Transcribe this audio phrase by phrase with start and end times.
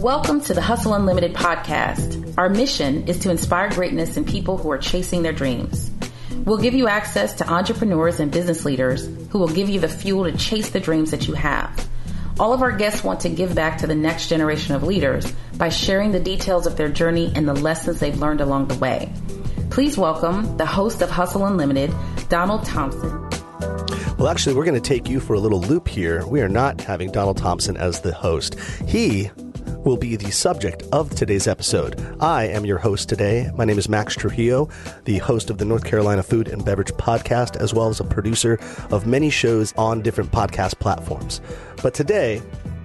[0.00, 2.38] Welcome to the Hustle Unlimited podcast.
[2.38, 5.90] Our mission is to inspire greatness in people who are chasing their dreams.
[6.46, 10.24] We'll give you access to entrepreneurs and business leaders who will give you the fuel
[10.24, 11.86] to chase the dreams that you have.
[12.38, 15.68] All of our guests want to give back to the next generation of leaders by
[15.68, 19.12] sharing the details of their journey and the lessons they've learned along the way.
[19.68, 21.92] Please welcome the host of Hustle Unlimited,
[22.30, 23.28] Donald Thompson.
[24.16, 26.26] Well, actually, we're going to take you for a little loop here.
[26.26, 28.58] We are not having Donald Thompson as the host.
[28.86, 29.30] He
[29.84, 32.00] will be the subject of today's episode.
[32.20, 33.50] I am your host today.
[33.54, 34.68] My name is Max Trujillo,
[35.04, 38.58] the host of the North Carolina Food and Beverage Podcast, as well as a producer
[38.90, 41.40] of many shows on different podcast platforms.
[41.82, 42.42] But today,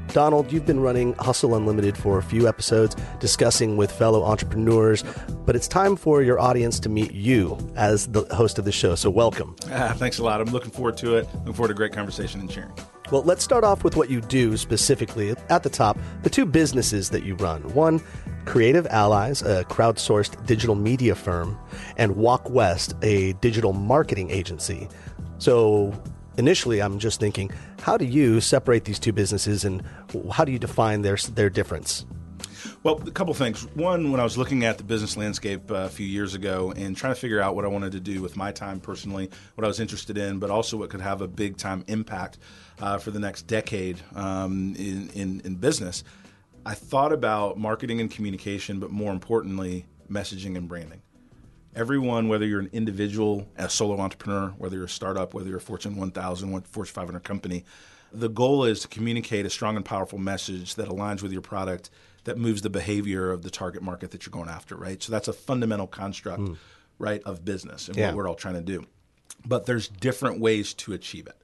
[0.10, 5.04] Donald, you've been running Hustle Unlimited for a few episodes, discussing with fellow entrepreneurs,
[5.46, 8.96] but it's time for your audience to meet you as the host of the show.
[8.96, 9.56] So, welcome.
[9.72, 10.40] Ah, thanks a lot.
[10.40, 11.28] I'm looking forward to it.
[11.40, 12.72] Looking forward to great conversation and sharing.
[13.12, 15.36] Well, let's start off with what you do specifically.
[15.50, 17.62] At the top, the two businesses that you run.
[17.76, 18.02] One,
[18.46, 21.56] Creative Allies, a crowdsourced digital media firm,
[21.98, 24.88] and Walk West, a digital marketing agency.
[25.38, 25.94] So,
[26.38, 29.84] initially, I'm just thinking, how do you separate these two businesses and
[30.32, 32.06] how do you define their, their difference?
[32.82, 33.68] Well, a couple things.
[33.76, 36.98] One, when I was looking at the business landscape uh, a few years ago and
[36.98, 39.68] trying to figure out what I wanted to do with my time personally, what I
[39.68, 42.40] was interested in, but also what could have a big time impact
[42.82, 46.04] uh, for the next decade um, in, in, in business,
[46.66, 51.02] I thought about marketing and communication, but more importantly, messaging and branding.
[51.76, 55.62] Everyone, whether you're an individual, a solo entrepreneur, whether you're a startup, whether you're a
[55.62, 57.66] Fortune 1000, Fortune 500 company,
[58.14, 61.90] the goal is to communicate a strong and powerful message that aligns with your product
[62.24, 65.04] that moves the behavior of the target market that you're going after, right?
[65.04, 66.58] So that's a fundamental construct, mm.
[66.98, 68.08] right, of business and yeah.
[68.08, 68.86] what we're all trying to do.
[69.46, 71.36] But there's different ways to achieve it.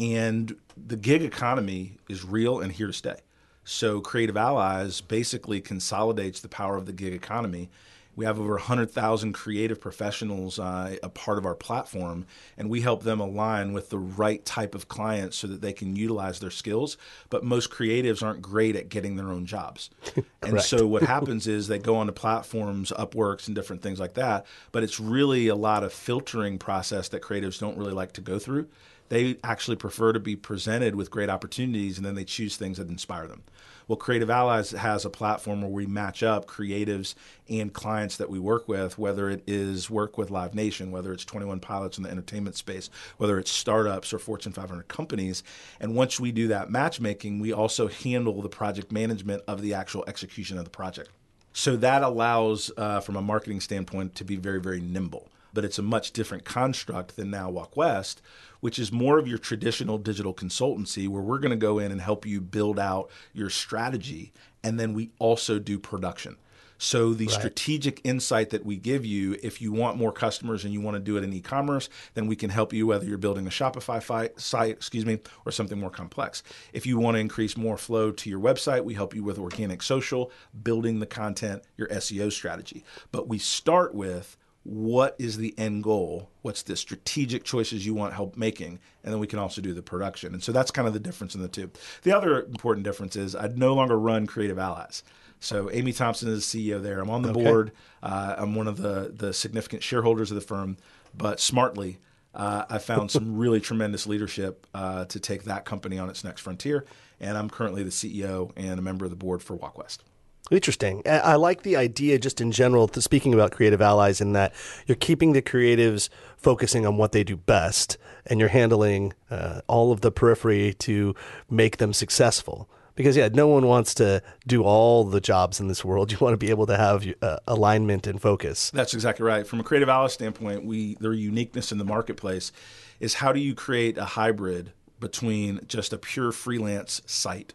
[0.00, 3.16] And the gig economy is real and here to stay.
[3.64, 7.68] So Creative Allies basically consolidates the power of the gig economy.
[8.16, 12.26] We have over 100,000 creative professionals uh, a part of our platform,
[12.56, 15.94] and we help them align with the right type of clients so that they can
[15.94, 16.96] utilize their skills.
[17.30, 19.90] But most creatives aren't great at getting their own jobs.
[20.42, 24.46] and so what happens is they go onto platforms, Upworks, and different things like that.
[24.72, 28.40] But it's really a lot of filtering process that creatives don't really like to go
[28.40, 28.66] through
[29.08, 32.88] they actually prefer to be presented with great opportunities and then they choose things that
[32.88, 33.42] inspire them.
[33.88, 37.14] Well, Creative Allies has a platform where we match up creatives
[37.48, 41.24] and clients that we work with, whether it is work with Live Nation, whether it's
[41.24, 45.42] 21 Pilots in the entertainment space, whether it's startups or Fortune 500 companies.
[45.80, 50.04] And once we do that matchmaking, we also handle the project management of the actual
[50.06, 51.08] execution of the project.
[51.54, 55.28] So that allows, uh, from a marketing standpoint, to be very, very nimble.
[55.52, 58.20] But it's a much different construct than now Walk West,
[58.60, 62.00] which is more of your traditional digital consultancy where we're going to go in and
[62.00, 64.32] help you build out your strategy.
[64.62, 66.36] And then we also do production.
[66.78, 67.34] So the right.
[67.34, 71.00] strategic insight that we give you, if you want more customers and you want to
[71.00, 74.70] do it in e-commerce, then we can help you whether you're building a Shopify site,
[74.70, 76.44] excuse me, or something more complex.
[76.72, 79.82] If you want to increase more flow to your website, we help you with organic
[79.82, 80.30] social,
[80.62, 82.84] building the content, your SEO strategy.
[83.10, 84.36] But we start with
[84.68, 86.28] what is the end goal?
[86.42, 88.78] What's the strategic choices you want help making?
[89.02, 90.34] And then we can also do the production.
[90.34, 91.70] And so that's kind of the difference in the two.
[92.02, 95.02] The other important difference is I no longer run Creative Allies.
[95.40, 97.00] So Amy Thompson is the CEO there.
[97.00, 97.44] I'm on the Okay.
[97.44, 97.72] board.
[98.02, 100.76] Uh, I'm one of the the significant shareholders of the firm.
[101.16, 101.98] But smartly,
[102.34, 106.42] uh, I found some really tremendous leadership uh, to take that company on its next
[106.42, 106.84] frontier.
[107.20, 110.04] And I'm currently the CEO and a member of the board for Walk West.
[110.50, 111.02] Interesting.
[111.06, 114.54] I like the idea, just in general, speaking about creative allies, in that
[114.86, 119.92] you're keeping the creatives focusing on what they do best, and you're handling uh, all
[119.92, 121.14] of the periphery to
[121.50, 122.68] make them successful.
[122.94, 126.10] Because yeah, no one wants to do all the jobs in this world.
[126.18, 128.70] You want to be able to have uh, alignment and focus.
[128.70, 129.46] That's exactly right.
[129.46, 132.50] From a creative ally standpoint, we their uniqueness in the marketplace
[132.98, 137.54] is how do you create a hybrid between just a pure freelance site,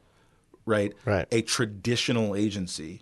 [0.65, 0.93] right?
[1.05, 1.27] Right.
[1.31, 3.01] A traditional agency,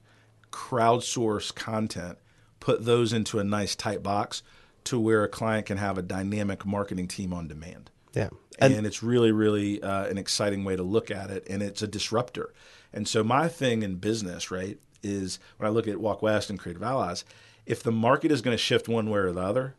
[0.52, 2.18] crowdsource content,
[2.60, 4.44] put those into a nice tight box
[4.86, 7.92] to where a client can have a dynamic marketing team on demand.
[8.13, 8.30] Yeah.
[8.60, 11.88] And, it's really, really uh, an exciting way to look at it, and it's a
[11.88, 12.54] disruptor.
[12.94, 16.60] And so my thing in business, right, is when I look at Walk West and
[16.60, 17.24] Creative Allies,
[17.66, 19.75] if the market is going to shift one way or the other,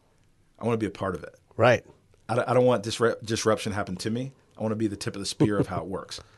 [0.58, 1.35] I want to be a part of it.
[1.56, 1.85] Right.
[2.28, 4.32] I don't, I don't want disrupt, disruption to happen to me.
[4.56, 6.20] I want to be the tip of the spear of how it works.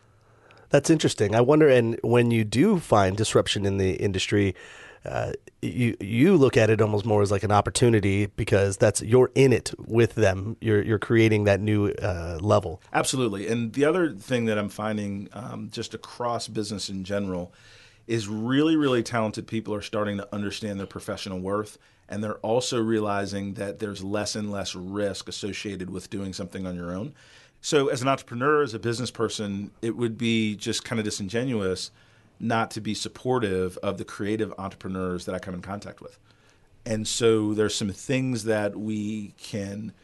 [0.75, 1.37] That's interesting.
[1.37, 4.57] I wonder, and when you do find disruption in the industry,
[5.05, 5.31] uh,
[5.63, 9.53] you you look at it almost more as like an opportunity because that's you're in
[9.53, 10.57] it with them.
[10.61, 12.83] You're you're creating that new uh, level.
[12.93, 13.47] Absolutely.
[13.47, 17.55] And the other thing that I'm finding um, just across business in general
[18.09, 21.79] is really, really talented people are starting to understand their professional worth.
[22.09, 26.75] And they're also realizing that there's less and less risk associated with doing something on
[26.75, 27.15] your own.
[27.65, 31.91] So, as an entrepreneur, as a business person, it would be just kind of disingenuous
[32.39, 36.19] not to be supportive of the creative entrepreneurs that I come in contact with.
[36.85, 39.95] And so there's some things that we can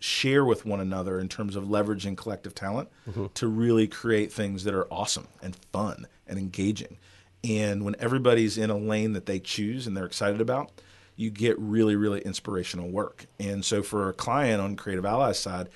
[0.00, 3.26] share with one another in terms of leveraging collective talent mm-hmm.
[3.34, 6.98] to really create things that are awesome and fun and engaging.
[7.44, 10.72] And when everybody's in a lane that they choose and they're excited about,
[11.14, 13.26] you get really, really inspirational work.
[13.38, 15.68] And so for a client on Creative Allies side,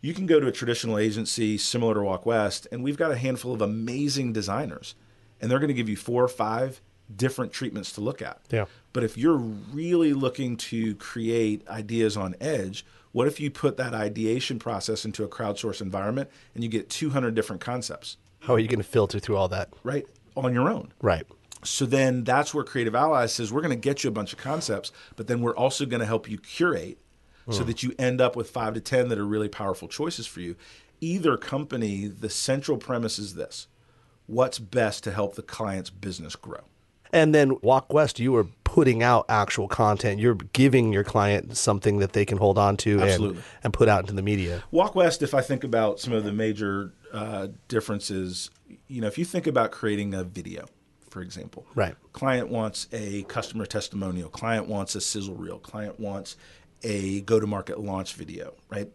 [0.00, 3.16] you can go to a traditional agency similar to Walk West, and we've got a
[3.16, 4.94] handful of amazing designers,
[5.40, 6.80] and they're going to give you four or five
[7.14, 8.40] different treatments to look at.
[8.50, 8.66] Yeah.
[8.92, 13.94] But if you're really looking to create ideas on edge, what if you put that
[13.94, 18.68] ideation process into a crowdsource environment and you get 200 different concepts, How are you
[18.68, 19.68] going to filter through all that?
[19.84, 20.06] right,
[20.36, 20.92] on your own?
[21.00, 21.26] Right.
[21.62, 24.38] So then that's where Creative Allies says we're going to get you a bunch of
[24.38, 26.98] concepts, but then we're also going to help you curate
[27.50, 30.40] so that you end up with five to 10 that are really powerful choices for
[30.40, 30.56] you.
[31.00, 33.68] Either company, the central premise is this
[34.26, 36.64] what's best to help the client's business grow?
[37.12, 40.20] And then Walk West, you are putting out actual content.
[40.20, 44.00] You're giving your client something that they can hold on to and, and put out
[44.00, 44.64] into the media.
[44.70, 48.50] Walk West, if I think about some of the major uh, differences,
[48.88, 50.66] you know, if you think about creating a video,
[51.08, 51.94] for example, Right.
[52.12, 54.28] Client wants a customer testimonial.
[54.28, 55.58] Client wants a sizzle reel.
[55.58, 56.36] Client wants
[56.82, 58.88] a go-to-market launch video, right?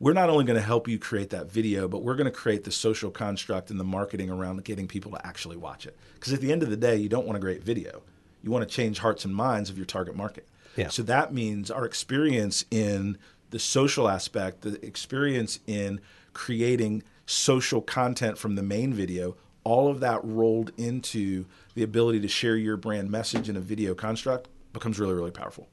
[0.00, 2.64] We're not only going to help you create that video, but we're going to create
[2.64, 5.96] the social construct and the marketing around getting people to actually watch it.
[6.14, 8.02] Because at the end of the day, you don't want a great video.
[8.42, 10.46] You want to change hearts and minds of your target market.
[10.76, 10.88] Yeah.
[10.88, 13.18] So that means our experience in
[13.50, 16.00] the social aspect, the experience in
[16.32, 21.44] creating social content from the main video, all of that rolled into
[21.74, 25.68] the ability to share your brand message in a video construct becomes really, really powerful.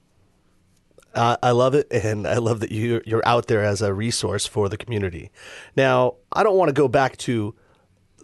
[1.16, 4.46] Uh, I love it, and I love that you you're out there as a resource
[4.46, 5.32] for the community.
[5.76, 7.56] Now, I don't want to go back to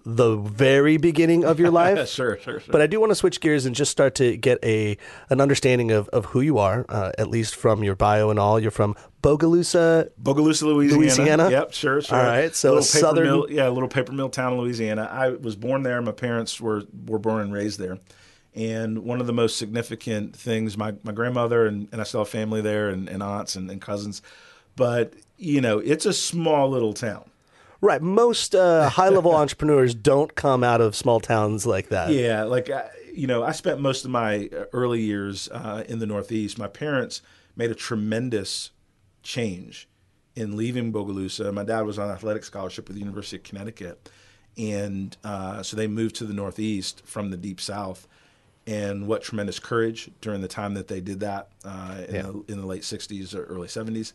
[0.04, 2.72] the very beginning of your life, sure, sure, sure.
[2.72, 4.98] but I do want to switch gears and just start to get a
[5.30, 8.60] an understanding of, of who you are, uh, at least from your bio and all.
[8.60, 10.98] You're from Bogalusa, Bogalusa, Louisiana.
[11.00, 11.50] Louisiana?
[11.52, 12.18] Yep, sure, sure.
[12.18, 14.60] All right, so little a paper southern- mill, yeah, a little paper mill town in
[14.60, 15.08] Louisiana.
[15.12, 16.02] I was born there.
[16.02, 18.00] My parents were were born and raised there.
[18.54, 22.30] And one of the most significant things, my, my grandmother and, and I still have
[22.30, 24.22] family there and, and aunts and, and cousins,
[24.76, 27.30] but you know, it's a small little town.
[27.80, 28.02] right?
[28.02, 32.12] Most uh, high level entrepreneurs don't come out of small towns like that.
[32.12, 36.06] Yeah, like I, you know, I spent most of my early years uh, in the
[36.06, 36.58] Northeast.
[36.58, 37.22] My parents
[37.56, 38.72] made a tremendous
[39.24, 39.88] change
[40.36, 41.54] in leaving Bogalusa.
[41.54, 44.10] My dad was on athletic scholarship with the University of Connecticut,
[44.58, 48.08] and uh, so they moved to the Northeast from the Deep South.
[48.72, 52.22] And what tremendous courage during the time that they did that uh, in, Yeah.
[52.24, 54.14] the, in the late '60s or early '70s.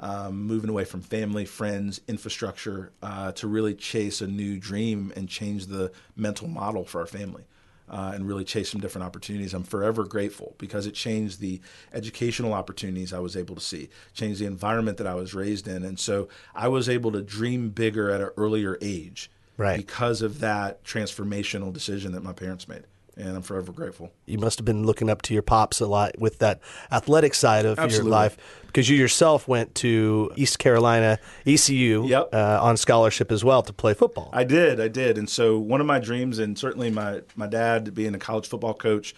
[0.00, 5.28] Um, moving away from family, friends, infrastructure uh, to really chase a new dream and
[5.28, 7.44] change the mental model for our family.
[7.88, 9.52] uh, and really chase some different opportunities.
[9.52, 11.60] I'm forever grateful because it changed the
[11.92, 15.84] educational opportunities I was able to see, changed the environment that I was raised in.
[15.84, 19.76] And so I was able to dream bigger at an earlier age Right.
[19.76, 22.84] because of that transformational decision that my parents made.
[23.16, 24.10] And I'm forever grateful.
[24.26, 27.66] You must have been looking up to your pops a lot with that athletic side
[27.66, 28.08] of Absolutely.
[28.08, 32.30] your life because you yourself went to East Carolina ECU Yep.
[32.32, 34.30] uh, on scholarship as well to play football.
[34.32, 37.94] I did, I did, and so one of my dreams, and certainly my my dad
[37.94, 39.14] being a college football coach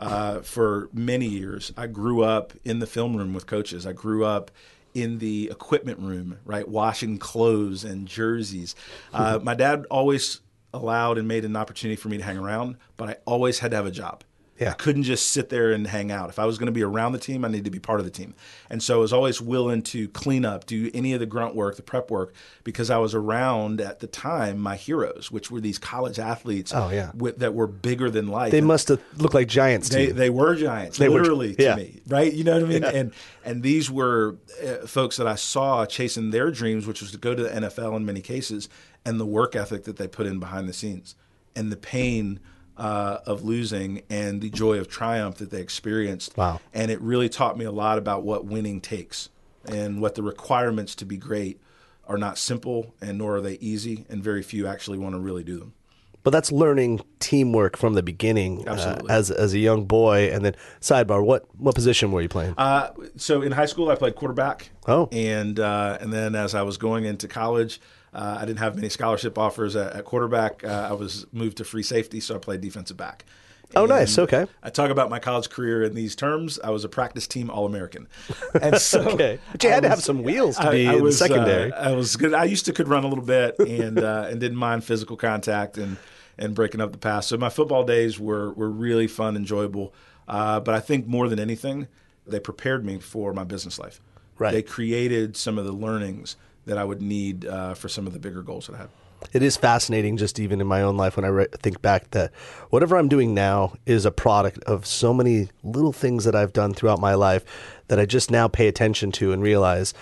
[0.00, 3.86] uh, for many years, I grew up in the film room with coaches.
[3.86, 4.50] I grew up
[4.92, 8.74] in the equipment room, right, washing clothes and jerseys.
[9.12, 10.40] Uh, my dad always
[10.76, 13.76] allowed and made an opportunity for me to hang around, but I always had to
[13.76, 14.22] have a job.
[14.58, 14.70] Yeah.
[14.70, 16.30] I couldn't just sit there and hang out.
[16.30, 18.06] If I was going to be around the team, I needed to be part of
[18.06, 18.34] the team.
[18.70, 21.76] And so I was always willing to clean up, do any of the grunt work,
[21.76, 22.32] the prep work,
[22.64, 26.90] because I was around at the time my heroes, which were these college athletes Oh,
[26.90, 27.10] yeah.
[27.14, 28.50] with, that were bigger than life.
[28.52, 31.54] they And must have looked like giants to they, they were giants, They were- literally
[31.56, 31.76] to yeah.
[31.76, 32.32] me, right?
[32.32, 32.84] You know what I mean?
[32.84, 33.12] And
[33.44, 34.36] and these were
[34.66, 37.96] uh, folks that I saw chasing their dreams, which was to go to the NFL
[37.96, 38.68] in many cases,
[39.04, 41.14] and the work ethic that they put in behind the scenes,
[41.54, 42.40] and the pain
[42.76, 46.36] uh, of losing and the joy of triumph that they experienced.
[46.36, 46.60] Wow.
[46.74, 49.28] And it really taught me a lot about what winning takes
[49.66, 51.60] and what the requirements to be great
[52.06, 55.42] are not simple, and nor are they easy, and very few actually want to really
[55.42, 55.74] do them.
[56.22, 60.28] But that's learning teamwork from the beginning uh, as as a young boy.
[60.32, 62.54] And then sidebar, what what position were you playing?
[62.58, 64.70] Uh, so in high school, I played quarterback.
[64.88, 65.08] Oh.
[65.12, 67.80] and uh, and then as I was going into college,
[68.16, 70.64] uh, I didn't have many scholarship offers at, at quarterback.
[70.64, 73.26] Uh, I was moved to free safety, so I played defensive back.
[73.74, 74.18] Oh, nice.
[74.18, 74.46] Okay.
[74.62, 76.58] I talk about my college career in these terms.
[76.64, 78.08] I was a practice team All American,
[78.62, 81.72] and so okay, but you had to have some wheels to be in the secondary.
[81.72, 82.32] uh, I was good.
[82.32, 85.76] I used to could run a little bit and uh, and didn't mind physical contact
[85.76, 85.98] and
[86.38, 87.26] and breaking up the pass.
[87.26, 89.92] So my football days were were really fun, enjoyable.
[90.26, 91.88] Uh, but I think more than anything,
[92.26, 94.00] they prepared me for my business life.
[94.38, 94.52] Right.
[94.52, 98.18] They created some of the learnings that I would need uh, for some of the
[98.18, 98.88] bigger goals that I had.
[99.32, 102.32] it is fascinating, just even in my own life, when I re- think back that
[102.70, 106.74] whatever I'm doing now is a product of so many little things that I've done
[106.74, 107.44] throughout my life
[107.88, 109.94] that I just now pay attention to and realize,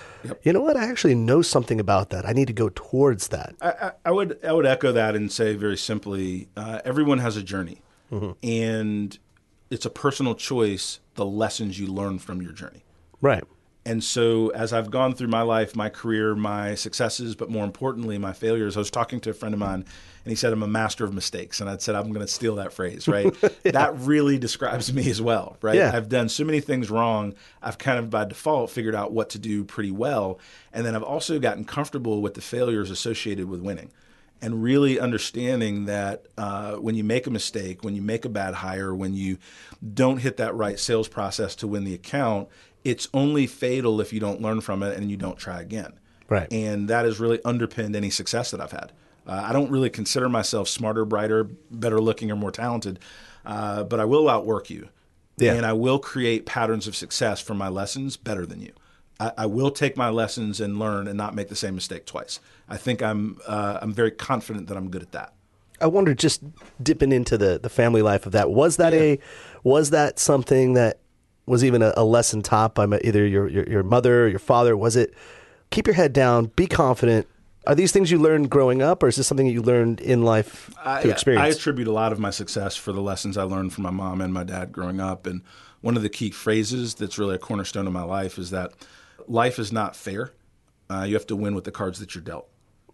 [0.42, 2.26] you know what, I actually know something about that.
[2.26, 3.54] I need to go towards that.
[3.60, 7.36] I, I, I would I would echo that and say very simply, uh, everyone has
[7.36, 7.82] a journey,
[8.42, 9.18] and
[9.70, 12.84] it's a personal choice the lessons you learn from your journey.
[13.20, 13.44] Right.
[13.86, 18.16] And so, as I've gone through my life, my career, my successes, but more importantly,
[18.16, 19.84] my failures, I was talking to a friend of mine
[20.24, 21.60] and he said, I'm a master of mistakes.
[21.60, 23.34] And I said, I'm going to steal that phrase, right?
[23.64, 25.74] That really describes me as well, right?
[25.74, 25.90] Yeah.
[25.92, 27.34] I've done so many things wrong.
[27.62, 30.38] I've kind of by default figured out what to do pretty well.
[30.72, 33.90] And then I've also gotten comfortable with the failures associated with winning
[34.40, 38.54] and really understanding that uh, when you make a mistake, when you make a bad
[38.54, 39.38] hire, when you
[39.94, 42.48] don't hit that right sales process to win the account,
[42.84, 45.98] it's only fatal if you don't learn from it and you don't try again.
[46.28, 46.50] Right.
[46.52, 48.92] And that has really underpinned any success that I've had.
[49.26, 52.98] Uh, I don't really consider myself smarter, brighter, better looking, or more talented,
[53.46, 54.88] uh, but I will outwork you.
[55.36, 55.54] Yeah.
[55.54, 58.72] And I will create patterns of success from my lessons better than you.
[59.18, 62.38] I, I will take my lessons and learn and not make the same mistake twice.
[62.68, 65.32] I think I'm uh, I'm very confident that I'm good at that.
[65.80, 66.42] I wonder, just
[66.82, 69.18] dipping into the, the family life of that, was that a
[69.64, 71.00] was that something that
[71.46, 74.76] was even a, a lesson taught by either your, your your mother or your father?
[74.76, 75.14] Was it
[75.70, 77.26] keep your head down, be confident?
[77.66, 80.22] Are these things you learned growing up, or is this something that you learned in
[80.22, 80.70] life
[81.00, 81.42] through I experience?
[81.42, 84.20] I attribute a lot of my success for the lessons I learned from my mom
[84.20, 85.26] and my dad growing up.
[85.26, 85.40] And
[85.80, 88.72] one of the key phrases that's really a cornerstone of my life is that
[89.26, 90.32] life is not fair.
[90.90, 92.48] Uh, you have to win with the cards that you're dealt.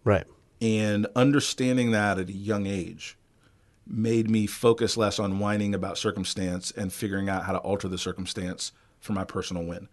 [0.05, 0.25] right.
[0.61, 3.17] And understanding that at a young age
[3.91, 7.97] made me focus less on whining about circumstance and figuring out how to alter the
[7.97, 9.89] circumstance for my personal win.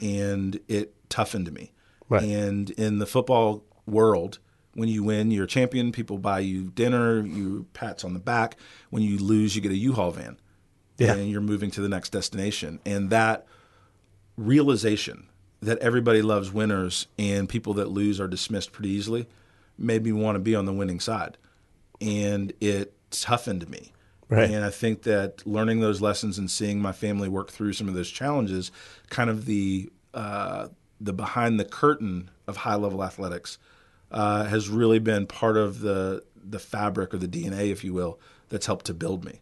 [0.00, 1.72] And it toughened me.
[2.08, 2.22] Right.
[2.22, 4.38] And in the football world,
[4.74, 5.92] when you win, you're a champion.
[5.92, 8.56] People buy you dinner, you pats on the back.
[8.90, 10.38] When you lose, you get a U-Haul van,
[10.98, 11.14] Yeah.
[11.14, 12.80] and you're moving to the next destination.
[12.84, 13.46] And that
[14.36, 15.26] realization
[15.60, 19.26] that everybody loves winners and people that lose are dismissed pretty easily
[19.76, 21.36] made me want to be on the winning side.
[22.00, 23.92] And it toughened me.
[24.28, 24.50] Right.
[24.50, 27.94] And I think that learning those lessons and seeing my family work through some of
[27.94, 28.70] those challenges,
[29.08, 30.68] kind of the uh,
[31.00, 33.56] the behind the curtain of high level athletics,
[34.10, 38.18] uh, has really been part of the the fabric or the DNA, if you will,
[38.48, 39.40] that's helped to build me.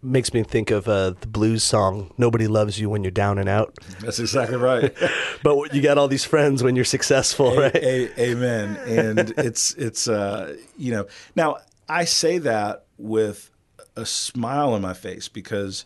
[0.00, 3.48] Makes me think of uh, the blues song "Nobody Loves You When You're Down and
[3.48, 4.96] Out," That's exactly right.
[5.42, 7.74] but you got all these friends when you're successful, right?
[7.74, 8.76] A- a- amen.
[8.86, 11.56] And it's it's uh, you know now
[11.88, 13.50] I say that with
[13.96, 15.84] a smile on my face because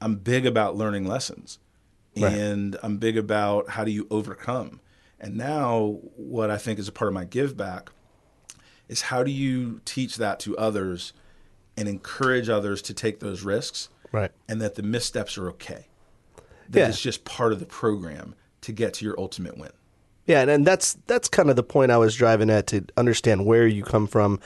[0.00, 1.58] I'm big about learning lessons
[2.16, 2.32] Right.
[2.32, 4.80] and I'm big about how do you overcome.
[5.18, 7.90] And now, what I think is a part of my give back
[8.88, 11.12] is how do you teach that to others
[11.76, 14.30] and encourage others to take those risks Right.
[14.48, 15.86] and that the missteps are okay.
[16.68, 16.88] That Yeah.
[16.88, 19.72] it's just part of the program to get to your ultimate win.
[20.26, 23.44] Yeah, and, and that's that's kind of the point I was driving at to understand
[23.44, 24.40] where you come from,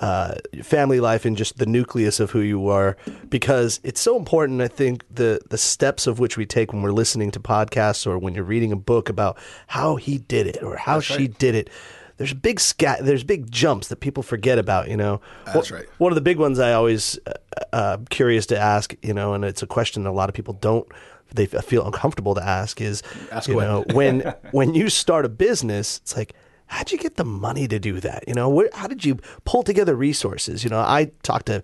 [0.00, 2.96] uh, family life, and just the nucleus of who you are,
[3.28, 4.60] because it's so important.
[4.60, 8.18] I think the the steps of which we take when we're listening to podcasts or
[8.18, 9.38] when you're reading a book about
[9.68, 11.38] how he did it or how she right.
[11.38, 11.70] did it.
[12.18, 13.04] There's big scat.
[13.04, 14.88] There's big jumps that people forget about.
[14.88, 15.88] You know, That's One- right.
[15.98, 17.32] One of the big ones I always uh,
[17.72, 18.94] uh, curious to ask.
[19.02, 20.86] You know, and it's a question that a lot of people don't.
[21.34, 22.80] They feel uncomfortable to ask.
[22.80, 23.64] Is Ask you away.
[23.64, 26.34] know when when you start a business, it's like,
[26.68, 28.24] how'd you get the money to do that?
[28.26, 30.64] You know, where, how did you pull together resources?
[30.64, 31.62] You know, I talk to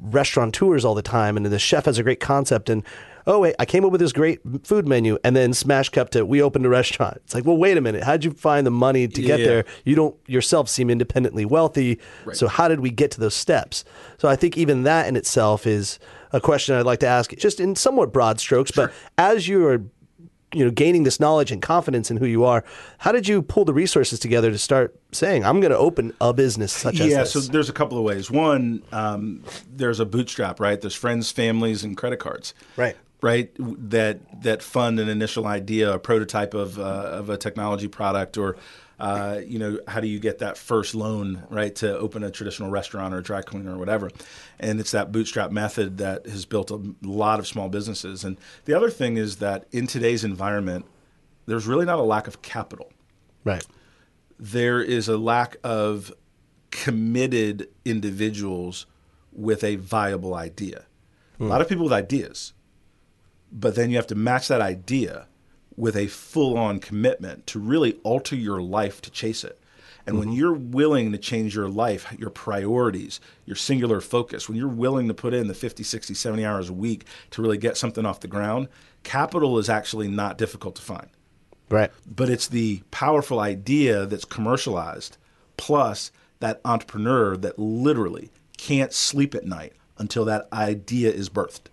[0.00, 2.82] restaurateurs all the time, and the chef has a great concept, and
[3.26, 6.26] oh wait, I came up with this great food menu, and then smash cut it.
[6.26, 7.18] we opened a restaurant.
[7.24, 9.46] It's like, well, wait a minute, how'd you find the money to get Yeah.
[9.46, 9.64] there?
[9.84, 12.36] You don't yourself seem independently wealthy, Right.
[12.36, 13.84] so how did we get to those steps?
[14.18, 15.98] So I think even that in itself is
[16.32, 19.82] a question I'd like to ask, just in somewhat broad strokes, but as you are
[20.52, 22.64] you know gaining this knowledge and confidence in who you are
[22.98, 26.32] how did you pull the resources together to start saying i'm going to open a
[26.32, 27.10] business such as this?
[27.12, 28.30] yeah, this so there's a couple of ways.
[28.30, 30.80] One, um, there's a bootstrap, right?
[30.80, 32.96] There's friends, families, and credit cards, Right.
[33.20, 38.36] Right, that that fund an initial idea, a prototype of uh, of a technology product,
[38.36, 38.56] or
[39.02, 42.70] uh, you know, how do you get that first loan, right, to open a traditional
[42.70, 44.10] restaurant or a dry cleaner or whatever?
[44.58, 48.24] And it's that bootstrap method that has built a lot of small businesses.
[48.24, 50.86] And the other thing is that in today's environment,
[51.46, 52.92] there's really not a lack of capital
[53.44, 53.66] right
[54.42, 56.12] there is a lack of
[56.72, 58.86] committed individuals
[59.30, 60.84] with a viable idea.
[61.38, 62.52] A lot of people with ideas,
[63.52, 65.28] but then you have to match that idea
[65.76, 69.58] with a full on commitment to really alter your life to chase it.
[70.04, 70.36] And when mm-hmm.
[70.36, 75.14] you're willing to change your life, your priorities, your singular focus, when you're willing to
[75.14, 78.26] put in the 50, 60, 70 hours a week to really get something off the
[78.26, 78.68] ground,
[79.04, 81.08] capital is actually not difficult to find
[81.68, 85.16] right but it's the powerful idea that's commercialized
[85.56, 91.66] plus that entrepreneur that literally can't sleep at night until that idea is birthed.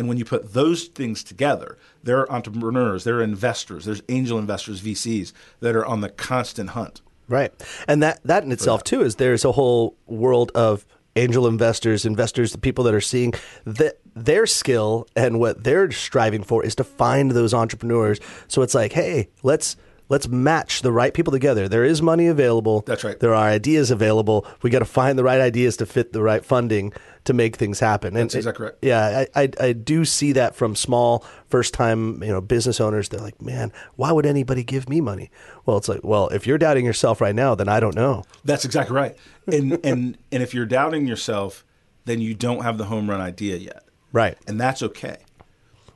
[0.00, 4.38] And when you put those things together, there are entrepreneurs, there are investors, there's angel
[4.38, 7.02] investors, VCs that are on the constant hunt.
[7.28, 7.52] right
[7.86, 10.86] and that that in itself too is there's a whole world of
[11.16, 13.34] angel investors investors the people that are seeing
[13.66, 18.74] that their skill and what they're striving for is to find those entrepreneurs so it's
[18.74, 19.76] like hey let's
[20.10, 23.18] let's match the right people together there is money available That's right.
[23.18, 26.44] there are ideas available we got to find the right ideas to fit the right
[26.44, 26.92] funding
[27.24, 28.74] to make things happen and That's exactly right.
[28.82, 33.10] yeah, I, I I do see that from small first time you know business owners.
[33.10, 35.30] They're like, man, why would anybody give me money?
[35.66, 38.24] Well, it's like, well, if you're doubting yourself right now, then I don't know.
[38.44, 39.16] That's exactly right.
[39.46, 41.64] And and and if you're doubting yourself,
[42.06, 43.84] then you don't have the home run idea yet.
[44.12, 44.38] Right.
[44.48, 45.18] and that's okay.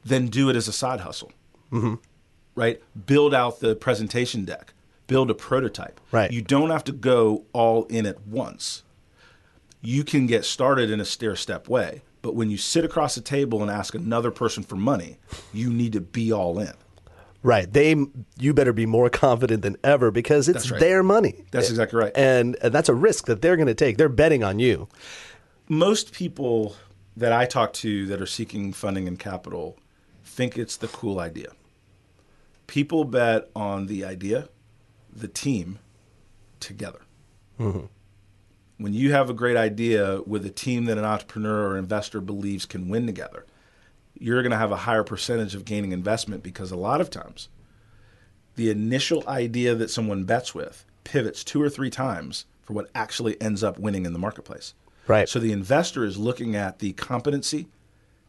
[0.05, 1.33] Then do it as a side hustle.
[1.73, 1.95] Mm-hmm.
[2.55, 2.83] Right?
[3.07, 4.73] Build out the presentation deck.
[5.07, 6.01] Build a prototype.
[6.13, 6.31] Right.
[6.31, 8.83] You don't have to go all in at once.
[9.83, 13.21] You can get started in a stair step way, but when you sit across the
[13.21, 15.19] table and ask another person for money,
[15.53, 16.73] you need to be all in.
[17.43, 17.71] Right.
[17.71, 17.95] They
[18.39, 20.81] you better be more confident than ever because it's right.
[20.81, 21.45] their money.
[21.51, 22.13] That's exactly right.
[22.17, 23.99] And, and that's a risk that they're going to take.
[23.99, 24.89] They're betting on you.
[25.69, 26.75] most people
[27.17, 29.79] that I talk to that are seeking funding and capital
[30.25, 31.49] think it's the cool idea.
[32.67, 34.49] People bet on the idea,
[35.15, 35.79] the team,
[36.61, 37.01] together.
[37.61, 37.87] Mm-hmm.
[38.79, 42.67] When you have a great idea with a team that an entrepreneur or investor believes
[42.67, 43.47] can win together,
[44.19, 47.49] you're going to have a higher percentage of gaining investment because a lot of times
[48.57, 53.41] the initial idea that someone bets with pivots two or three times for what actually
[53.41, 54.75] ends up winning in the marketplace.
[55.07, 55.29] Right.
[55.29, 57.69] So the investor is looking at the competency,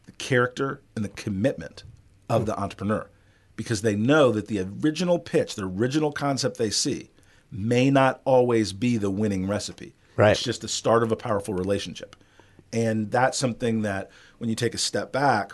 [0.04, 1.84] the character, and the commitment
[2.28, 2.46] of hmm.
[2.46, 3.08] the entrepreneur
[3.56, 7.10] because they know that the original pitch, the original concept they see,
[7.50, 9.94] may not always be the winning recipe.
[10.16, 10.32] Right.
[10.32, 12.16] It's just the start of a powerful relationship.
[12.72, 15.52] And that's something that when you take a step back,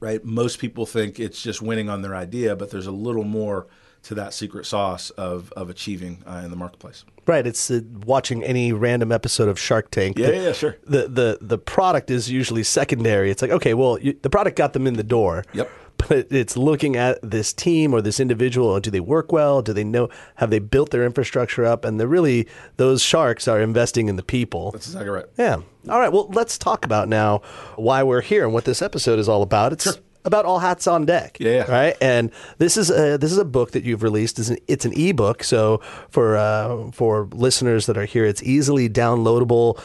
[0.00, 3.66] right, most people think it's just winning on their idea, but there's a little more
[4.04, 7.04] to that secret sauce of, of achieving uh, in the marketplace.
[7.26, 7.46] Right.
[7.46, 10.18] It's uh, watching any random episode of Shark Tank.
[10.18, 10.76] Yeah, The- yeah, sure.
[10.84, 13.30] The, the, the product is usually secondary.
[13.30, 15.44] It's like, okay, well, you, the product got them in the door.
[15.52, 15.70] Yep.
[15.96, 18.78] But it's looking at this team or this individual.
[18.80, 19.62] Do they work well?
[19.62, 20.08] Do they know?
[20.36, 21.84] Have they built their infrastructure up?
[21.84, 24.70] And they're really those sharks are investing in the people.
[24.72, 25.26] That's exactly right.
[25.38, 25.56] Yeah.
[25.88, 26.12] All right.
[26.12, 27.42] Well, let's talk about now
[27.76, 29.72] why we're here and what this episode is all about.
[29.72, 31.38] It's about all hats on deck.
[31.38, 31.70] Yeah, yeah.
[31.70, 31.96] Right.
[32.00, 34.38] And this is a this is a book that you've released.
[34.38, 35.44] It's an, it's an ebook.
[35.44, 35.78] So
[36.10, 39.80] for uh, for listeners that are here, it's easily downloadable,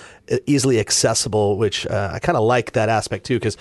[0.48, 1.58] easily accessible.
[1.58, 3.58] Which uh, I kind of like that aspect too, because.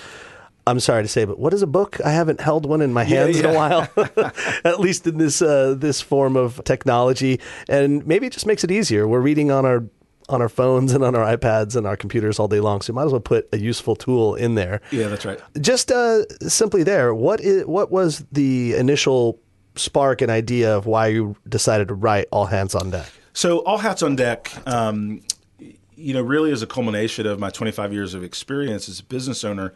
[0.71, 1.99] I'm sorry to say, but what is a book?
[2.05, 3.89] I haven't held one in my hands in a while,
[4.65, 8.71] at least in this uh, this form of technology, and maybe it just makes it
[8.71, 9.09] easier.
[9.09, 9.85] We're reading on our
[10.29, 12.95] on our phones and on our iPads and our computers all day long, so you
[12.95, 14.81] might as well put a useful tool in there.
[14.93, 15.41] Yeah, that's right.
[15.61, 19.41] Just uh, simply there, what is what was the initial
[19.75, 23.11] spark and idea of why you decided to write All Hands on Deck?
[23.33, 25.23] So, All Hats on Deck, um,
[25.59, 29.45] you know, really is a culmination of my 25 years of experience as a business
[29.45, 29.75] owner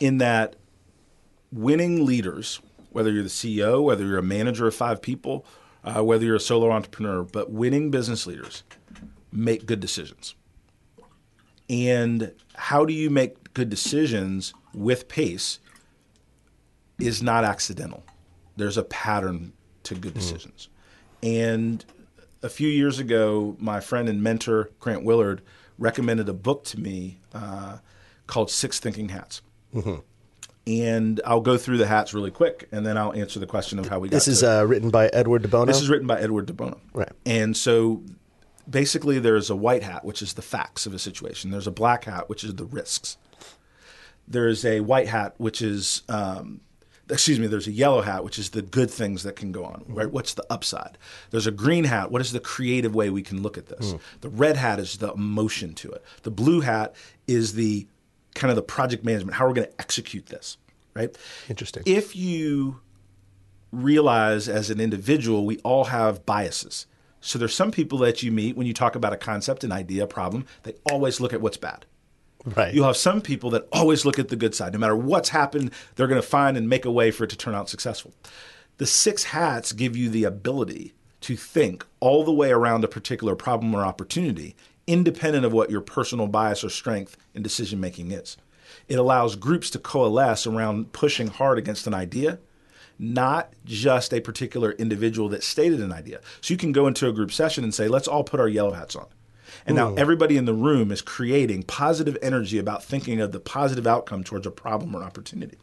[0.00, 0.56] in that
[1.52, 2.60] winning leaders,
[2.90, 5.46] whether you're the CEO, whether you're a manager of five people,
[5.84, 8.64] uh, whether you're a solo entrepreneur, but winning business leaders
[9.32, 10.34] make good decisions.
[11.68, 15.60] And how do you make good decisions with pace
[16.98, 18.04] is not accidental.
[18.56, 19.52] There's a pattern
[19.84, 20.68] to good decisions.
[21.22, 21.84] And
[22.42, 25.42] a few years ago, my friend and mentor, Grant Willard,
[25.78, 27.78] recommended a book to me uh,
[28.26, 29.42] called Six Thinking Hats.
[30.66, 33.88] And I'll go through the hats really quick, and then I'll answer the question of
[33.88, 35.64] how we got This is uh, written by Edward de Bono.
[35.64, 36.78] This is written by Edward de Bono.
[36.92, 37.10] Right.
[37.24, 38.02] And so
[38.68, 41.50] basically there's a white hat, which is the facts of a situation.
[41.50, 43.16] There's a black hat, which is the risks.
[44.28, 46.60] There's a white hat, which is, um,
[47.08, 49.84] excuse me, there's a yellow hat, which is the good things that can go on,
[49.88, 50.10] right?
[50.10, 50.98] What's the upside?
[51.30, 52.12] There's a green hat.
[52.12, 53.94] What is the creative way we can look at this?
[54.20, 56.04] The red hat is the emotion to it.
[56.22, 56.94] The blue hat
[57.26, 57.88] is the
[58.40, 60.56] kind of the project management, how we're going to execute this,
[60.94, 61.16] right?
[61.48, 61.84] Interesting.
[61.86, 62.80] If you
[63.70, 66.86] realize as an individual, we all have biases.
[67.20, 70.04] So there's some people that you meet when you talk about a concept, an idea,
[70.04, 71.84] a problem, they always look at what's bad.
[72.56, 72.72] right.
[72.72, 74.72] You'll have some people that always look at the good side.
[74.72, 77.36] No matter what's happened, they're going to find and make a way for it to
[77.36, 78.14] turn out successful.
[78.78, 83.36] The six hats give you the ability to think all the way around a particular
[83.36, 88.36] problem or opportunity, independent of what your personal bias or strength in decision making is.
[88.88, 92.38] It allows groups to coalesce around pushing hard against an idea,
[92.98, 96.20] not just a particular individual that stated an idea.
[96.40, 98.72] So you can go into a group session and say, let's all put our yellow
[98.72, 99.06] hats on.
[99.66, 103.86] And now everybody in the room is creating positive energy about thinking of the positive
[103.86, 105.58] outcome towards a problem or opportunity.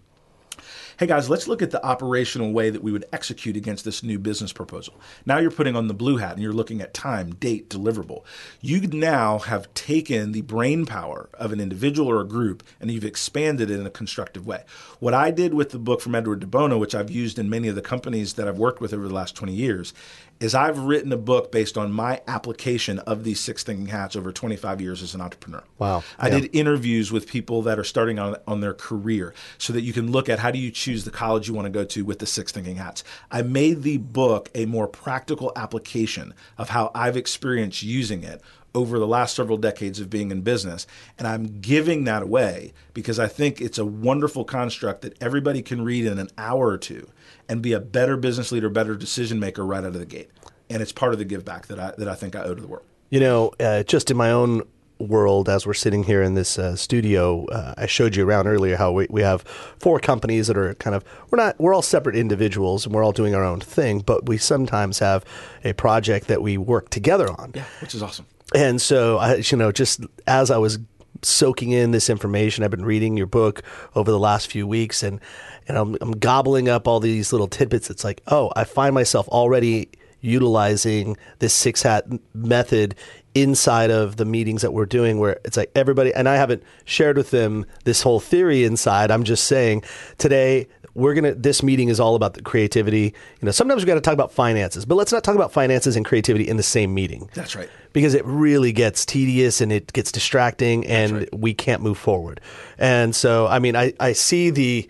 [1.00, 4.18] Hey guys, let's look at the operational way that we would execute against this new
[4.18, 5.00] business proposal.
[5.28, 8.24] Now you're putting on the blue hat and you're looking at time, date, deliverable.
[8.62, 13.06] You now have taken the brain power of an individual or a group and you've
[13.06, 14.64] expanded it in a constructive way.
[15.00, 17.68] What I did with the book from Edward de Bono, which I've used in many
[17.68, 19.94] of the companies that I've worked with over the last 20 years,
[20.40, 24.32] is I've written a book based on my application of these six thinking hats over
[24.32, 25.64] 25 years as an entrepreneur.
[25.80, 26.04] Wow.
[26.20, 26.42] I Yeah.
[26.42, 30.12] did interviews with people that are starting on, on their career so that you can
[30.12, 32.26] look at how do you choose the college you want to go to with the
[32.28, 33.04] six thinking hats.
[33.32, 38.42] I made the book a more practical application of how I've experienced using it
[38.78, 40.86] over the last several decades of being in business.
[41.18, 45.84] And I'm giving that away because I think it's a wonderful construct that everybody can
[45.84, 47.10] read in an hour or two
[47.50, 50.30] and be a better business leader, better decision maker right out of the gate.
[50.70, 52.62] And it's part of the give back that I, that I think I owe to
[52.62, 52.86] the world.
[53.10, 54.62] You know, uh, just in my own
[55.00, 58.76] world, as we're sitting here in this uh, studio, uh, I showed you around earlier
[58.78, 59.42] how we, we have
[59.80, 63.12] four companies that are kind of we're not we're all separate individuals and we're all
[63.12, 65.26] doing our own thing, but we sometimes have
[65.64, 67.54] a project that we work together on.
[67.56, 68.28] Yeah, which is awesome.
[68.56, 70.80] And so, I, you know, just as I was
[71.22, 73.64] soaking in this information, I've been reading your book
[73.96, 75.20] over the last few weeks, and
[75.68, 77.90] and I'm, I'm gobbling up all these little tidbits.
[77.90, 79.90] It's like, oh, I find myself already
[80.22, 82.96] utilizing this six hat method
[83.36, 87.18] inside of the meetings that we're doing where it's like everybody and I haven't shared
[87.18, 89.12] with them this whole theory inside.
[89.12, 89.84] I'm just saying
[90.18, 93.14] today we're gonna this meeting is all about the creativity.
[93.40, 96.04] You know, sometimes we gotta talk about finances, but let's not talk about finances and
[96.04, 97.70] creativity in the same meeting That's right.
[97.94, 101.36] because it really gets tedious and it gets distracting and right.
[101.36, 102.42] we can't move forward.
[102.80, 104.90] And so, I mean, I, I see the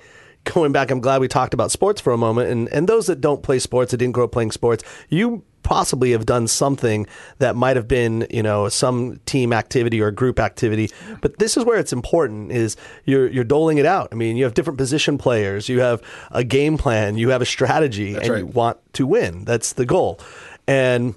[0.54, 0.92] going back.
[0.92, 2.50] I'm glad we talked about sports for a moment.
[2.50, 6.12] And, and those that don't play sports, that didn't grow up playing sports, you possibly
[6.12, 7.06] have done something
[7.40, 10.90] that might have been, you know, some team activity or group activity.
[11.22, 14.08] But this is where it's important is you're, you're doling it out.
[14.14, 17.46] I mean, you have different position players, you have a game plan, you have a
[17.46, 19.44] strategy, and you want to win.
[19.44, 20.22] That's the goal.
[20.68, 21.16] And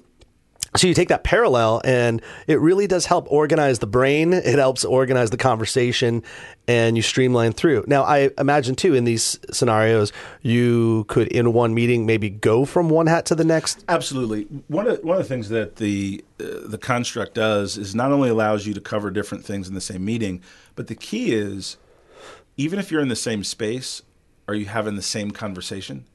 [0.77, 4.31] So you take that parallel, and it really does help organize the brain.
[4.31, 6.23] It helps organize the conversation,
[6.65, 7.83] and you streamline through.
[7.87, 12.89] Now, I imagine too in these scenarios, you could in one meeting maybe go from
[12.89, 13.83] one hat to the next.
[13.89, 14.43] Absolutely.
[14.69, 18.29] One of one of the things that the uh, the construct does is not only
[18.29, 20.41] allows you to cover different things in the same meeting,
[20.75, 21.75] but the key is
[22.55, 24.03] even if you're in the same space,
[24.47, 26.05] are you having the same conversation?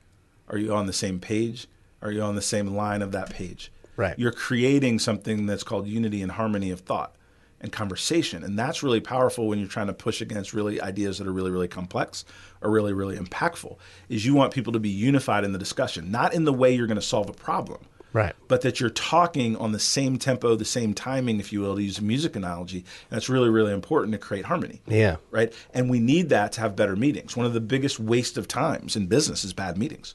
[0.49, 1.67] Are you on the same page?
[2.01, 3.71] Are you on the same line of that page?
[3.97, 4.19] Right.
[4.19, 7.15] You're creating something that's called unity and harmony of thought
[7.61, 8.45] and conversation.
[8.45, 11.51] And that's really powerful when you're trying to push against really ideas that are really,
[11.51, 12.25] really complex
[12.61, 13.79] or really, really impactful.
[14.09, 16.87] Is you want people to be unified in the discussion, not in the way you're
[16.87, 17.81] going to solve a problem.
[18.13, 18.35] Right.
[18.49, 21.83] But that you're talking on the same tempo, the same timing, if you will, to
[21.83, 22.79] use a music analogy.
[22.79, 24.81] And that's really, really important to create harmony.
[24.87, 25.17] Yeah.
[25.31, 25.53] Right.
[25.75, 27.37] And we need that to have better meetings.
[27.37, 30.15] One of the biggest waste of times in business is bad meetings.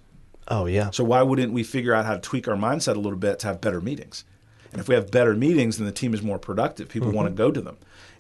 [0.52, 0.92] Oh yeah.
[0.92, 3.48] So why wouldn't we figure out how to tweak our mindset a little bit to
[3.48, 4.26] have better meetings?
[4.72, 6.88] And if we have better meetings, then the team is more productive.
[6.90, 7.18] People Mm-hmm.
[7.18, 7.78] want to go to them.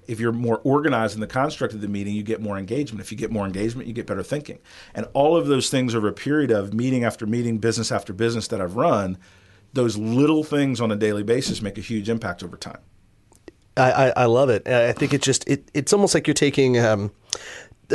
[0.07, 3.01] If you're more organized in the construct of the meeting, you get more engagement.
[3.01, 4.59] If you get more engagement, you get better thinking.
[4.95, 8.47] And all of those things over a period of meeting after meeting, business after business
[8.47, 9.17] that I've run,
[9.73, 12.79] those little things on a daily basis make a huge impact over time.
[13.77, 14.67] I, I, I love it.
[14.67, 17.11] I think it just it, it's almost like you're taking um,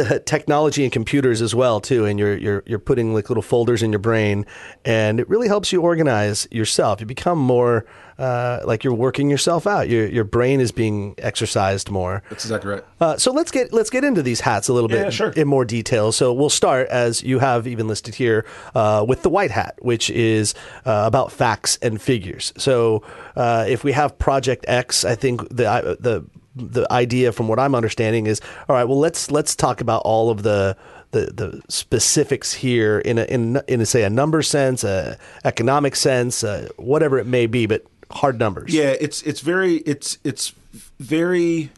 [0.27, 3.93] technology and computers as well too, and you're you're you're putting like little folders in
[3.93, 4.47] your brain,
[4.85, 7.01] and it really helps you organize yourself.
[7.01, 7.87] You become more
[8.19, 9.89] uh, like you're working yourself out.
[9.89, 12.23] Your your brain is being exercised more.
[12.31, 12.85] That's exactly right.
[13.01, 15.31] Uh, so let's get let's get into these hats a little bit Yeah, sure.
[15.31, 16.13] in more detail.
[16.13, 20.11] So we'll start as you have even listed here uh, with the white hat, which
[20.11, 20.55] is
[20.85, 22.53] uh, about facts and figures.
[22.57, 23.03] So
[23.37, 26.25] uh, if we have Project X, I think the the
[26.57, 28.85] the idea from what I'm understanding is all right.
[28.85, 30.77] Well, let's let's talk about all of the
[31.13, 35.95] the, the specifics here in a, in in a, say a number sense, a economic
[35.97, 38.75] sense, uh, whatever it may be, but hard numbers.
[38.75, 40.53] Yeah, it's it's very it's it's
[40.99, 41.71] very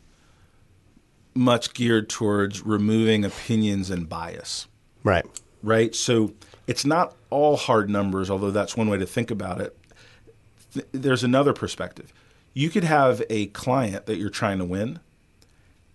[1.34, 4.66] much geared towards removing opinions and bias.
[5.04, 5.24] Right.
[5.62, 5.94] right?
[5.94, 6.32] So
[6.66, 9.78] it's not all hard numbers, although that's one way to think about it.
[10.74, 12.12] Th- there's another perspective.
[12.58, 14.98] You could have a client that you're trying to win,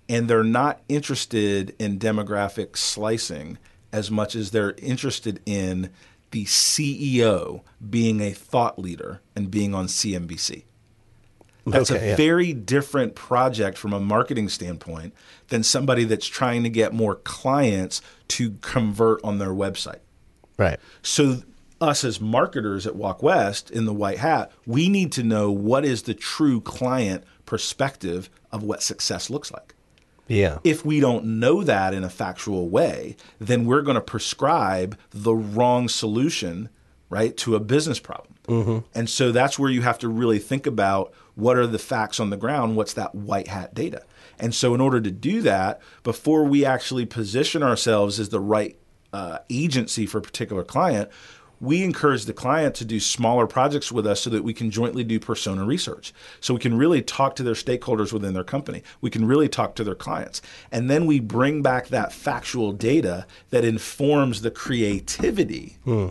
[0.07, 3.57] and they're not interested in demographic slicing
[3.91, 5.89] as much as they're interested in
[6.31, 10.63] the CEO being a thought leader and being on CNBC.
[11.67, 12.15] That's Okay, a yeah.
[12.15, 15.13] very different project from a marketing standpoint
[15.49, 19.99] than somebody that's trying to get more clients to convert on their website.
[20.57, 20.79] Right.
[21.01, 21.41] So,
[21.83, 25.85] us as marketers at Walk West in the white hat, we need to know what
[25.85, 29.75] is the true client perspective of what success looks like.
[30.27, 30.59] Yeah.
[30.63, 35.33] If we don't know that in a factual way, then we're going to prescribe the
[35.35, 36.69] wrong solution,
[37.09, 38.33] right, to a business problem.
[38.93, 42.29] And so that's where you have to really think about what are the facts on
[42.29, 44.03] the ground, what's that white hat data.
[44.39, 48.77] And so, in order to do that, before we actually position ourselves as the right
[49.13, 51.09] uh, agency for a particular client,
[51.63, 55.03] we encourage the client to do smaller projects with us so that we can jointly
[55.03, 56.13] do persona research.
[56.41, 58.83] So we can really talk to their stakeholders within their company.
[58.99, 60.41] We can really talk to their clients.
[60.73, 66.09] And then we bring back that factual data that informs the creativity hmm.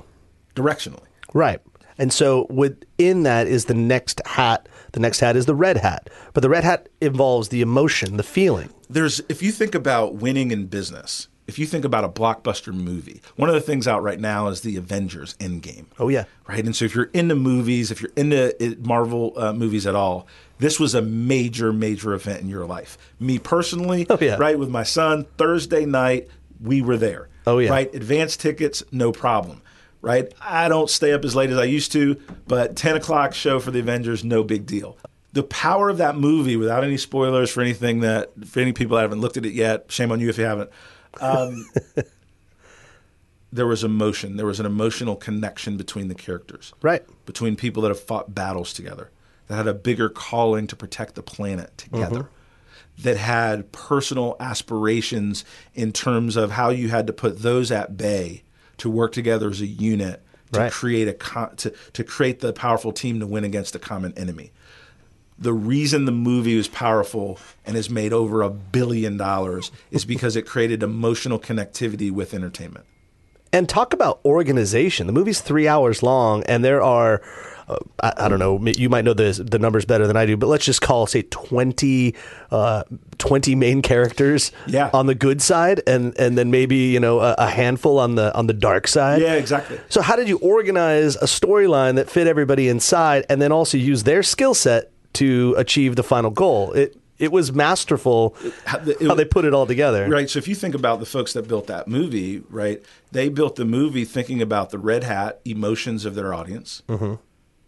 [0.57, 1.05] directionally.
[1.35, 1.61] Right.
[1.99, 4.69] And so within that is the next hat.
[4.93, 6.09] The next hat is the red hat.
[6.33, 8.71] But the red hat involves the emotion, the feeling.
[8.89, 13.21] there's if you think about winning in business, if you think about a blockbuster movie,
[13.37, 15.85] one of the things out right now is the Avengers Endgame.
[15.99, 16.25] Oh, yeah.
[16.49, 16.65] Right.
[16.65, 20.27] And so if you're into movies, if you're into Marvel uh, movies at all,
[20.59, 22.97] this was a major, major event in your life.
[23.21, 24.37] Me personally, Oh, yeah.
[24.37, 26.29] right, with my son, Thursday night,
[26.63, 27.29] we were there.
[27.47, 27.69] Oh, yeah.
[27.71, 27.95] Right.
[27.95, 29.61] Advance tickets, no problem.
[30.01, 30.33] Right.
[30.41, 32.17] I don't stay up as late as I used to,
[32.49, 34.97] but 10 o'clock show for the Avengers, no big deal.
[35.33, 39.03] The power of that movie, without any spoilers for anything that, for any people that
[39.03, 40.71] haven't looked at it yet, shame on you if you haven't.
[41.21, 41.69] Um,
[43.53, 44.37] there was emotion.
[44.37, 47.03] There was an emotional connection between the characters Right.
[47.27, 49.11] between people that have fought battles together,
[49.49, 52.29] that had a bigger calling to protect the planet together,
[52.99, 55.45] that had personal aspirations
[55.75, 58.43] in terms of how you had to put those at bay
[58.79, 60.23] to work together as a unit
[60.53, 60.73] to Right.
[60.73, 61.15] create a
[61.57, 64.53] to, to create the powerful team to win against a common enemy.
[65.39, 70.37] The reason the movie was powerful and has made over a billion dollars is because
[70.37, 72.87] it created emotional connectivity with entertainment.
[73.55, 75.07] And talk about organization.
[75.07, 77.21] The movie's three hours long, and there are.
[77.69, 78.59] Uh, I, I, don't know.
[78.65, 81.23] You might know the the numbers better than I do, but let's just call say
[81.23, 82.15] 20,
[82.51, 82.85] uh,
[83.19, 84.89] 20 main characters yeah.
[84.95, 88.35] on the good side, and and then maybe you know a, a, handful on the
[88.35, 89.21] on the dark side.
[89.21, 89.79] Yeah, exactly.
[89.91, 94.05] So how did you organize a storyline that fit everybody inside, and then also use
[94.05, 96.73] their skill set to achieve the final goal?
[96.73, 100.09] It it was masterful how, it, how they put it all together.
[100.09, 100.29] Right.
[100.29, 103.65] So if you think about the folks that built that movie, right, they built the
[103.65, 107.15] movie thinking about the red hat emotions of their audience, mm-hmm.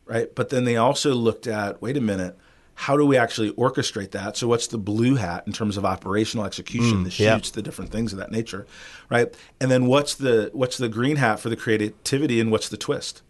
[0.07, 0.35] right?
[0.35, 2.37] But then they also looked at, wait a minute,
[2.74, 4.37] how do we actually orchestrate that?
[4.37, 7.54] So what's the blue hat in terms of operational execution, mm, the shoots, yeah.
[7.54, 8.66] the different things of that nature,
[9.09, 9.33] right?
[9.61, 13.22] And then what's the what's the green hat for the creativity and what's the twist?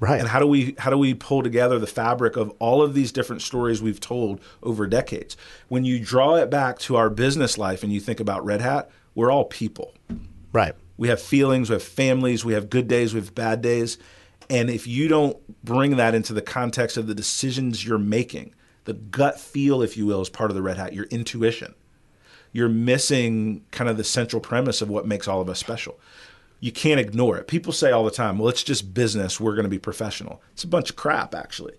[0.00, 0.20] Right.
[0.20, 3.12] And how do we how do we pull together the fabric of all of these
[3.12, 5.36] different stories we've told over decades?
[5.68, 8.90] When you draw it back to our business life and you think about Red Hat,
[9.14, 9.94] we're all people.
[10.52, 10.74] Right.
[10.96, 13.98] We have feelings, we have families, we have good days, we have bad days.
[14.50, 18.54] And if you don't bring that into the context of the decisions you're making,
[18.84, 21.74] the gut feel, if you will, is part of the Red Hat, your intuition.
[22.52, 25.98] You're missing kind of the central premise of what makes all of us special
[26.64, 27.46] you can't ignore it.
[27.46, 29.38] People say all the time, well, it's just business.
[29.38, 30.40] We're going to be professional.
[30.54, 31.74] It's a bunch of crap, actually,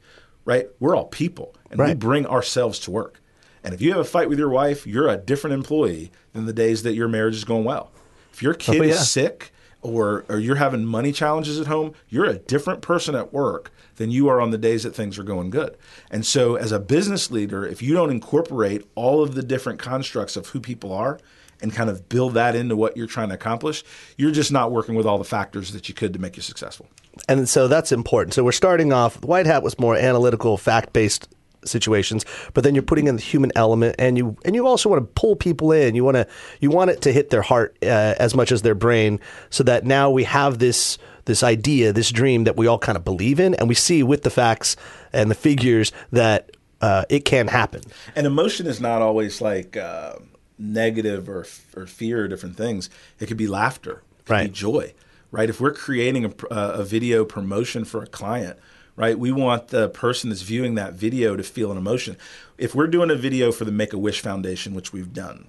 [0.45, 0.67] right?
[0.79, 1.87] We're all people and right.
[1.87, 3.19] we bring ourselves to work.
[3.63, 6.53] And if you have a fight with your wife, you're a different employee than the
[6.53, 7.91] days that your marriage is going well.
[8.31, 8.93] If your oh, kid oh, yeah.
[8.93, 13.33] is sick or, or you're having money challenges at home, you're a different person at
[13.33, 15.75] work than you are on the days that things are going good.
[16.11, 20.35] And so, as a business leader, if you don't incorporate all of the different constructs
[20.35, 21.19] of who people are,
[21.61, 23.83] and kind of build that into what you're trying to accomplish,
[24.17, 26.87] you're just not working with all the factors that you could to make you successful.
[27.27, 28.33] And so that's important.
[28.33, 31.27] So we're starting off, the White Hat was more analytical, fact based
[31.67, 35.01] situations but then you're putting in the human element and you and you also want
[35.01, 36.27] to pull people in you want to
[36.59, 39.83] you want it to hit their heart uh, as much as their brain so that
[39.83, 43.55] now we have this this idea this dream that we all kind of believe in
[43.55, 44.75] and we see with the facts
[45.11, 47.81] and the figures that uh, it can happen
[48.15, 50.13] and emotion is not always like uh,
[50.57, 52.89] negative or, or fear or different things.
[53.19, 54.47] It could be laughter, it could right.
[54.47, 54.93] be joy,
[55.31, 55.49] right?
[55.49, 58.57] If we're creating a, uh, a video promotion for a client,
[58.95, 62.17] right, we want the person that's viewing that video to feel an emotion.
[62.57, 65.47] If we're doing a video for the Make a Wish Foundation, which we've done,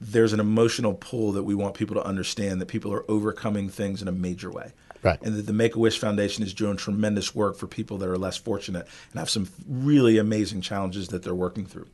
[0.00, 4.02] there's an emotional pull that we want people to understand that people are overcoming things
[4.02, 4.72] in a major way.
[5.02, 5.20] Right.
[5.22, 8.18] And that the Make a Wish Foundation is doing tremendous work for people that are
[8.18, 11.86] less fortunate and have some really amazing challenges that they're working through.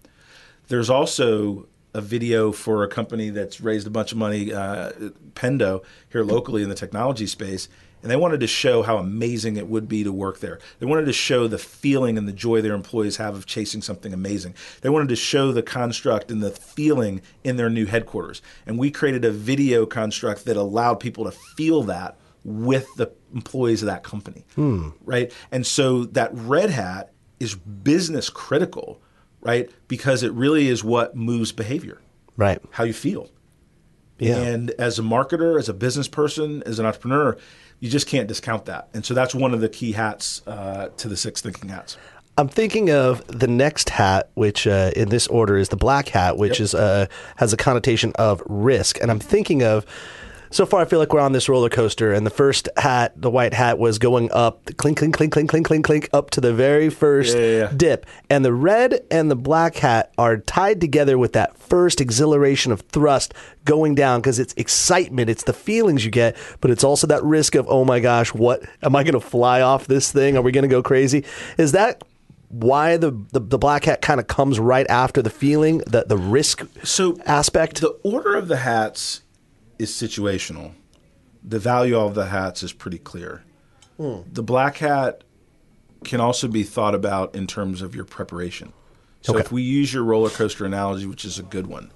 [0.68, 4.92] There's also a video for a company that's raised a bunch of money, uh,
[5.34, 7.68] Pendo, here locally in the technology space.
[8.02, 10.58] And they wanted to show how amazing it would be to work there.
[10.80, 14.12] They wanted to show the feeling and the joy their employees have of chasing something
[14.12, 14.54] amazing.
[14.80, 18.42] They wanted to show the construct and the feeling in their new headquarters.
[18.66, 23.82] And we created a video construct that allowed people to feel that with the employees
[23.82, 24.44] of that company.
[24.56, 24.88] Hmm.
[25.04, 25.32] Right?
[25.52, 29.00] And so that red hat is business critical
[29.42, 29.70] right?
[29.88, 32.00] Because it really is what moves behavior,
[32.36, 32.60] right?
[32.70, 33.28] How you feel.
[34.18, 34.36] Yeah.
[34.38, 37.36] And as a marketer, as a business person, as an entrepreneur,
[37.80, 38.88] you just can't discount that.
[38.94, 41.96] And so that's one of the key hats uh, to the six thinking hats.
[42.38, 46.38] I'm thinking of the next hat, which uh, in this order is the black hat,
[46.38, 46.60] which yep.
[46.60, 49.84] is uh, has a connotation of risk, and I'm thinking of
[50.52, 53.30] so far I feel like we're on this roller coaster, and the first hat, the
[53.30, 56.52] white hat, was going up, clink, clink, clink, clink, clink, clink, clink, up to the
[56.52, 57.72] very first yeah, yeah.
[57.74, 62.70] dip, and the red and the black hat are tied together with that first exhilaration
[62.70, 63.34] of thrust
[63.64, 67.54] going down because it's excitement, it's the feelings you get, but it's also that risk
[67.54, 70.36] of oh my gosh, what am I going to fly off this thing?
[70.36, 71.24] Are we going to go crazy?
[71.56, 72.02] Is that
[72.52, 76.18] why the, the, the, black hat kind of comes right after the feeling, the, the
[76.18, 77.80] risk so aspect?
[77.80, 79.21] The order of the hats
[79.82, 80.72] is situational.
[81.42, 83.42] The value of the hats is pretty clear.
[83.96, 84.20] Hmm.
[84.32, 85.24] The black hat
[86.04, 88.72] can also be thought about in terms of your preparation.
[89.22, 89.40] So okay.
[89.42, 91.90] if we use your roller coaster analogy, which is a good one,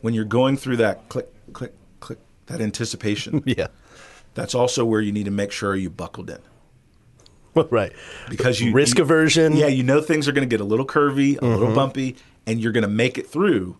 [0.00, 3.68] when you're going through that click, click, click, that anticipation, yeah,
[4.34, 6.40] that's also where you need to make sure you buckled in.
[7.70, 7.92] right.
[8.28, 9.56] Because you risk you, aversion.
[9.56, 11.46] Yeah, you know things are going to get a little curvy, a mm-hmm.
[11.46, 13.76] little bumpy, and you're going to make it through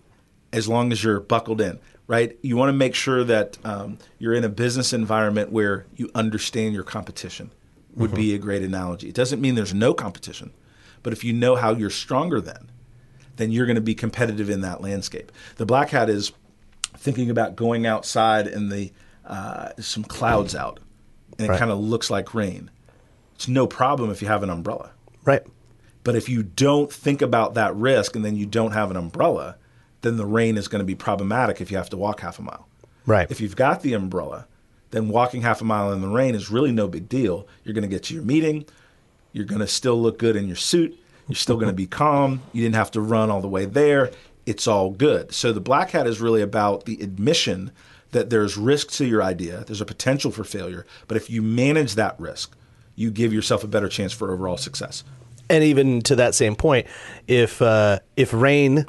[0.53, 2.37] as long as you're buckled in right?
[2.43, 6.75] You want to make sure that um, you're in a business environment where you understand
[6.75, 7.53] your competition.
[7.95, 8.17] Would mm-hmm.
[8.17, 9.09] be a great analogy.
[9.09, 10.53] It doesn't mean there's no competition,
[11.03, 12.71] but if you know how you're stronger then,
[13.37, 15.33] then you're going to be competitive in that landscape.
[15.57, 16.33] The black hat is
[16.97, 18.93] thinking about going outside and the
[19.25, 20.81] uh, some clouds out,
[21.39, 22.71] and it kind of looks like rain.
[23.35, 24.93] It's no problem if you have an umbrella.
[25.25, 25.43] Right.
[26.05, 29.57] But if you don't think about that risk and then you don't have an umbrella,
[30.09, 32.43] then the rain is going to be problematic if you have to walk half a
[32.43, 32.67] mile.
[33.07, 33.31] Right.
[33.31, 34.47] If you've got the umbrella,
[34.91, 37.47] then walking half a mile in the rain is really no big deal.
[37.65, 38.65] You're going to get to your meeting.
[39.33, 40.99] You're going to still look good in your suit.
[41.29, 42.43] You're still going to be calm.
[42.53, 44.11] You didn't have to run all the way there.
[44.47, 45.33] It's all good.
[45.35, 47.71] So the black hat is really about the admission
[48.13, 51.95] that there's risk to your idea, there's a potential for failure, but if you manage
[51.95, 52.57] that risk,
[52.95, 55.05] you give yourself a better chance for overall success.
[55.51, 56.87] And even to that same point,
[57.27, 58.87] if uh, if rain,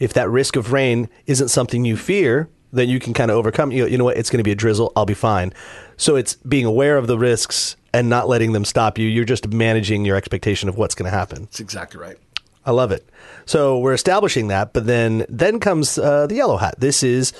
[0.00, 3.70] if that risk of rain isn't something you fear, then you can kind of overcome.
[3.70, 4.16] You know, you know what?
[4.16, 4.92] It's going to be a drizzle.
[4.96, 5.52] I'll be fine.
[5.96, 9.06] So it's being aware of the risks and not letting them stop you.
[9.08, 11.42] You're just managing your expectation of what's going to happen.
[11.42, 12.16] That's exactly right.
[12.64, 13.08] I love it.
[13.46, 16.76] So we're establishing that, but then then comes uh, the yellow hat.
[16.78, 17.32] This is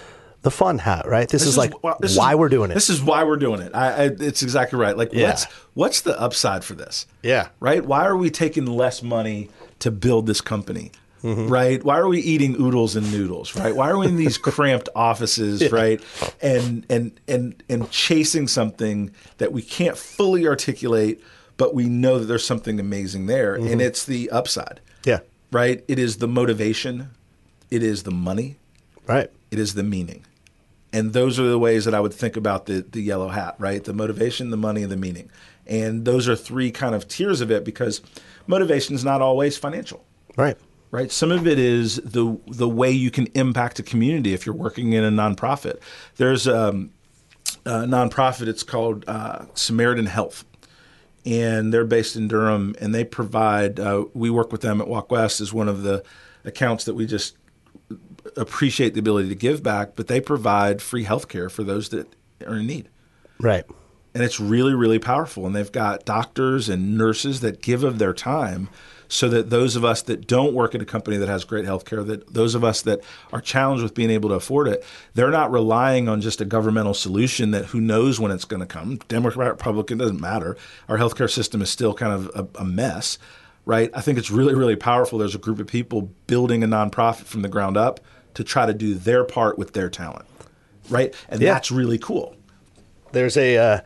[0.43, 1.29] the fun hat, right?
[1.29, 2.75] This, is, like well, this why is- we're doing it.
[2.75, 3.73] This is why we're doing it.
[3.75, 4.97] I, I, it's exactly right.
[4.97, 5.29] Like, Yeah.
[5.29, 5.45] what's
[5.75, 7.07] what's the upside for this?
[7.23, 7.49] Yeah.
[7.61, 7.85] Right.
[7.85, 9.51] Why are we taking less money
[9.81, 10.91] to build this company?
[11.23, 11.49] Mm-hmm.
[11.49, 11.85] Right.
[11.85, 13.55] Why are we eating oodles and noodles?
[13.55, 13.75] Right.
[13.75, 15.71] Why are we in these cramped offices?
[15.71, 16.01] Right.
[16.41, 21.23] And and and and chasing something that we can't fully articulate,
[21.57, 23.73] but we know that there's something amazing there, Mm-hmm.
[23.73, 24.81] and it's the upside.
[25.05, 25.21] yeah,
[25.53, 25.85] Right.
[25.89, 27.11] It is the motivation.
[27.71, 28.57] It is the money
[29.07, 29.31] right.
[29.51, 30.25] it is the meaning.
[30.93, 33.85] And those are the ways that I would think about the, the yellow hat, right?
[33.85, 35.31] The motivation, the money, and the meaning.
[35.66, 38.01] And those are three kind of tiers of it because
[38.49, 40.05] motivation is not always financial,
[40.37, 40.57] Right.
[40.91, 41.11] Right?
[41.11, 44.93] Some of it is the the way you can impact a community if you're working
[44.93, 45.80] in a nonprofit.
[46.16, 46.91] There's um,
[47.64, 50.45] a nonprofit, it's called uh, Samaritan Health.
[51.26, 53.78] And they're based in Durham, and they provide.
[53.78, 56.03] Uh, we work with them at Walk West as one of the
[56.47, 57.36] accounts that we just
[58.36, 62.14] appreciate the ability to give back, but they provide free health care for those that
[62.47, 62.88] are in need.
[63.38, 63.64] Right.
[64.14, 65.47] And it's really, really powerful.
[65.47, 68.68] And they've got doctors and nurses that give of their time
[69.13, 71.85] so that those of us that don't work at a company that has great health
[71.85, 73.01] care, that those of us that
[73.33, 74.85] are challenged with being able to afford it,
[75.15, 78.67] they're not relying on just a governmental solution that who knows when it's going to
[78.67, 78.99] come.
[79.09, 80.57] Democrat, Republican, doesn't matter.
[80.89, 83.19] Our healthcare system is still kind of a, a mess,
[83.67, 83.91] right?
[83.95, 85.19] I think it's really, really powerful.
[85.19, 87.99] There's a group of people building a nonprofit from the ground up
[88.35, 90.25] to try to do their part with their talent,
[90.89, 91.13] right?
[91.29, 91.55] And Yeah.
[91.55, 92.37] that's really cool.
[93.13, 93.81] There's a uh,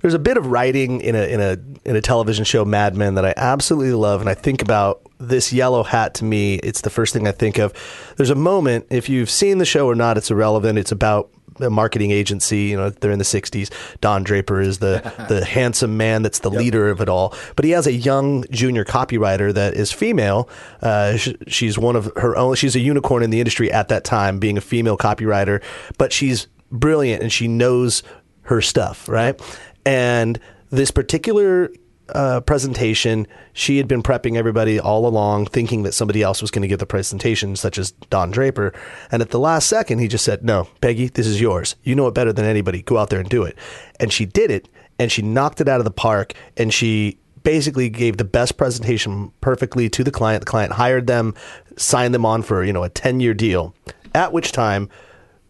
[0.00, 3.14] there's a bit of writing in a in a in a television show Mad Men
[3.14, 6.14] that I absolutely love, and I think about this yellow hat.
[6.14, 7.72] To me, it's the first thing I think of.
[8.16, 10.78] There's a moment if you've seen the show or not, it's irrelevant.
[10.78, 11.30] It's about
[11.60, 12.64] a marketing agency.
[12.66, 13.70] You know, they're in the '60s.
[14.00, 17.34] Don Draper is the the handsome man that's the leader of it all.
[17.56, 20.48] But he has a young junior copywriter that is female.
[20.80, 22.54] Uh, sh- she's one of her own.
[22.54, 25.62] She's a unicorn in the industry at that time, being a female copywriter.
[25.96, 28.02] But she's brilliant and she knows
[28.42, 29.40] her stuff, right?
[29.88, 31.72] And this particular
[32.10, 36.60] uh, presentation, she had been prepping everybody all along, thinking that somebody else was going
[36.60, 38.74] to give the presentation, such as Don Draper.
[39.10, 41.74] And at the last second, he just said, No, Peggy, this is yours.
[41.84, 42.82] You know it better than anybody.
[42.82, 43.56] Go out there and do it.
[43.98, 44.68] And she did it,
[44.98, 49.32] and she knocked it out of the park, and she basically gave the best presentation
[49.40, 50.42] perfectly to the client.
[50.42, 51.34] The client hired them,
[51.78, 53.74] signed them on for, you know, a 10 year deal.
[54.14, 54.90] At which time,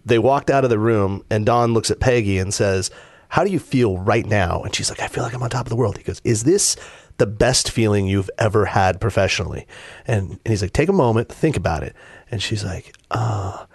[0.05, 2.93] they walked out of the room and Don looks at Peggy and says,
[3.29, 4.63] How do you feel right now?
[4.63, 5.99] And she's like, I feel like I'm on top of the world.
[5.99, 6.77] He goes, Is this
[7.19, 9.67] the best feeling you've ever had professionally?
[10.07, 11.95] And, and he's like, Take a moment, think about it.
[12.31, 13.67] And she's like, Uh,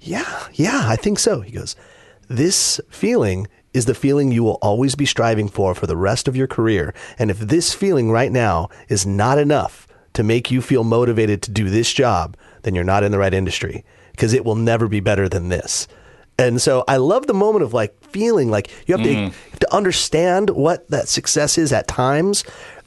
[0.00, 1.40] yeah, yeah, I think so.
[1.40, 1.76] He goes,
[2.28, 6.36] This feeling is the feeling you will always be striving for for the rest of
[6.36, 6.94] your career.
[7.18, 11.50] And if this feeling right now is not enough to make you feel motivated to
[11.50, 15.00] do this job, then you're not in the right industry because it will never be
[15.00, 15.86] better than this.
[16.38, 19.16] And so I love the moment of like feeling like you have, to, you
[19.50, 22.44] have to understand what that success is at times.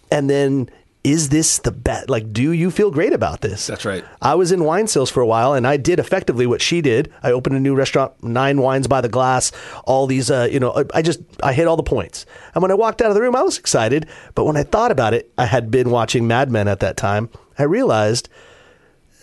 [0.09, 0.69] And then
[1.03, 2.09] is this the best?
[2.09, 3.65] Like, do you feel great about this?
[3.67, 4.05] That's right.
[4.21, 7.11] I was in wine sales for a while, and I did effectively what she did.
[7.23, 9.51] I opened a new restaurant, nine wines by the glass.
[9.85, 12.25] All these, uh, you know, I just I hit all the points.
[12.53, 14.07] And when I walked out of the room, I was excited.
[14.35, 17.29] But when I thought about it, I had been watching Mad Men at that time.
[17.57, 18.29] I realized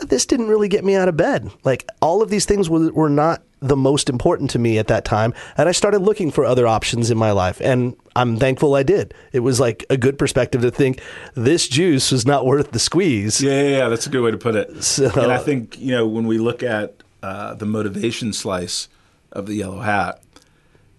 [0.01, 1.51] this didn't really get me out of bed.
[1.65, 5.05] Like all of these things were, were not the most important to me at that
[5.05, 5.35] time.
[5.57, 7.61] And I started looking for other options in my life.
[7.61, 9.15] And I'm thankful I did.
[9.33, 11.01] It was like a good perspective to think
[11.35, 13.41] this juice was not worth the squeeze.
[13.43, 14.83] Yeah, yeah, yeah, that's a good way to put it.
[14.85, 18.89] So- and I think you know when we look at uh, the motivation slice
[19.33, 20.23] of the yellow hat,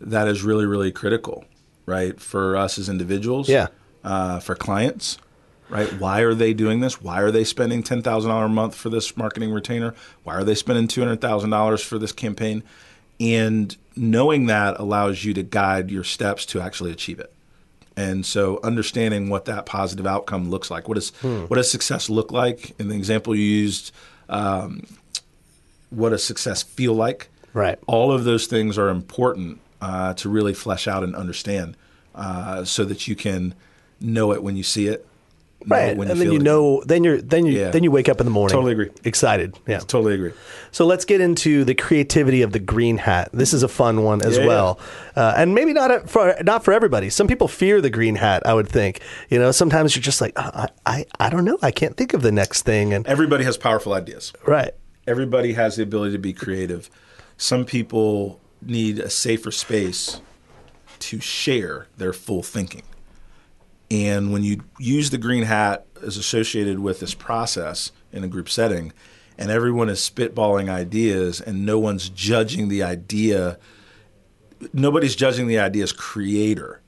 [0.02, 1.45] that is really, really critical,
[1.86, 3.47] right, for us as individuals.
[3.50, 3.68] Yeah.
[4.04, 5.18] Uh, for clients,
[5.70, 5.91] right?
[5.99, 7.01] Why are they doing this?
[7.01, 9.93] Why are they spending ten thousand dollars a month for this marketing retainer?
[10.24, 12.63] Why are they spending two hundred thousand dollars for this campaign?
[13.20, 17.34] And knowing that allows you to guide your steps to actually achieve it.
[17.97, 20.88] And so understanding what that positive outcome looks like.
[20.88, 22.80] What does what does success look like?
[22.80, 23.91] In the example you used,
[24.30, 24.86] um,
[25.89, 27.28] what does success feel like?
[27.53, 27.78] Right.
[27.88, 31.76] All of those things are important uh, to really flesh out and understand,
[32.15, 33.53] uh, so that you can
[33.99, 35.05] know it when you see it.
[35.68, 37.72] Right, and then you know, then you're then you Yeah.
[37.72, 38.53] then you wake up in the morning.
[38.55, 38.89] Totally agree.
[39.03, 39.80] Excited, yeah.
[39.80, 40.32] Totally agree.
[40.72, 43.30] So let's get into the creativity of the green hat.
[43.34, 44.80] This is a fun one as Yeah, well,
[45.18, 47.10] Uh, and maybe not for not for everybody.
[47.10, 48.41] Some people fear the green hat.
[48.45, 49.01] I would think.
[49.30, 51.57] You know, sometimes you're just like, "Uh, I, I, I don't know.
[51.62, 52.93] I can't think of the next thing.
[52.93, 54.32] And Everybody has powerful ideas.
[54.47, 54.72] right,
[55.07, 56.89] everybody has the ability to be creative.
[57.36, 60.22] Some people need a safer space
[60.99, 62.84] to share their full thinking.
[63.92, 68.50] And when you use the green hat as associated with this process in a group
[68.50, 68.94] setting,
[69.38, 73.58] and everyone is spitballing ideas and no one's judging the idea,
[74.74, 76.82] nobody's judging the idea's creator.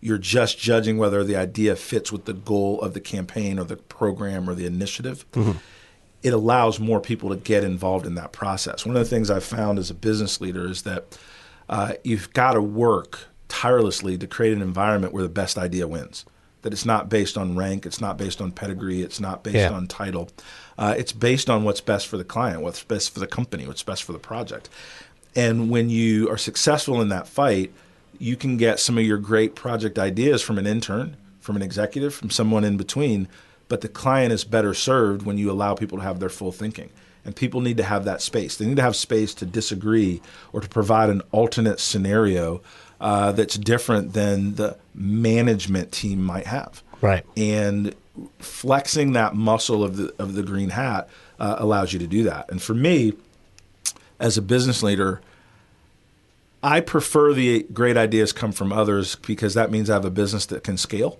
[0.00, 3.76] You're just judging whether the idea fits with the goal of the campaign or the
[3.76, 5.26] program or the initiative
[6.22, 8.84] it allows more people to get involved in that process.
[8.84, 11.18] One of the things I've found as a business leader is that
[11.68, 16.24] uh, you've got to work tirelessly to create an environment where the best idea wins.
[16.62, 19.72] That it's not based on rank, it's not based on pedigree, it's not based Yeah.
[19.72, 20.28] on title.
[20.76, 23.82] Uh, it's based on what's best for the client, what's best for the company, what's
[23.82, 24.68] best for the project.
[25.34, 27.72] And when you are successful in that fight,
[28.18, 32.14] you can get some of your great project ideas from an intern, from an executive,
[32.14, 33.28] from someone in between.
[33.68, 36.90] But the client is better served when you allow people to have their full thinking.
[37.24, 38.56] And people need to have that space.
[38.56, 40.20] They need to have space to disagree
[40.52, 42.60] or to provide an alternate scenario
[43.00, 46.82] uh, that's different than the management team might have.
[47.00, 47.24] Right.
[47.36, 47.94] And
[48.38, 52.50] flexing that muscle of the of the green hat uh, allows you to do that.
[52.50, 53.14] And for me,
[54.18, 55.22] as a business leader,
[56.62, 60.44] I prefer the great ideas come from others because that means I have a business
[60.46, 61.18] that can scale.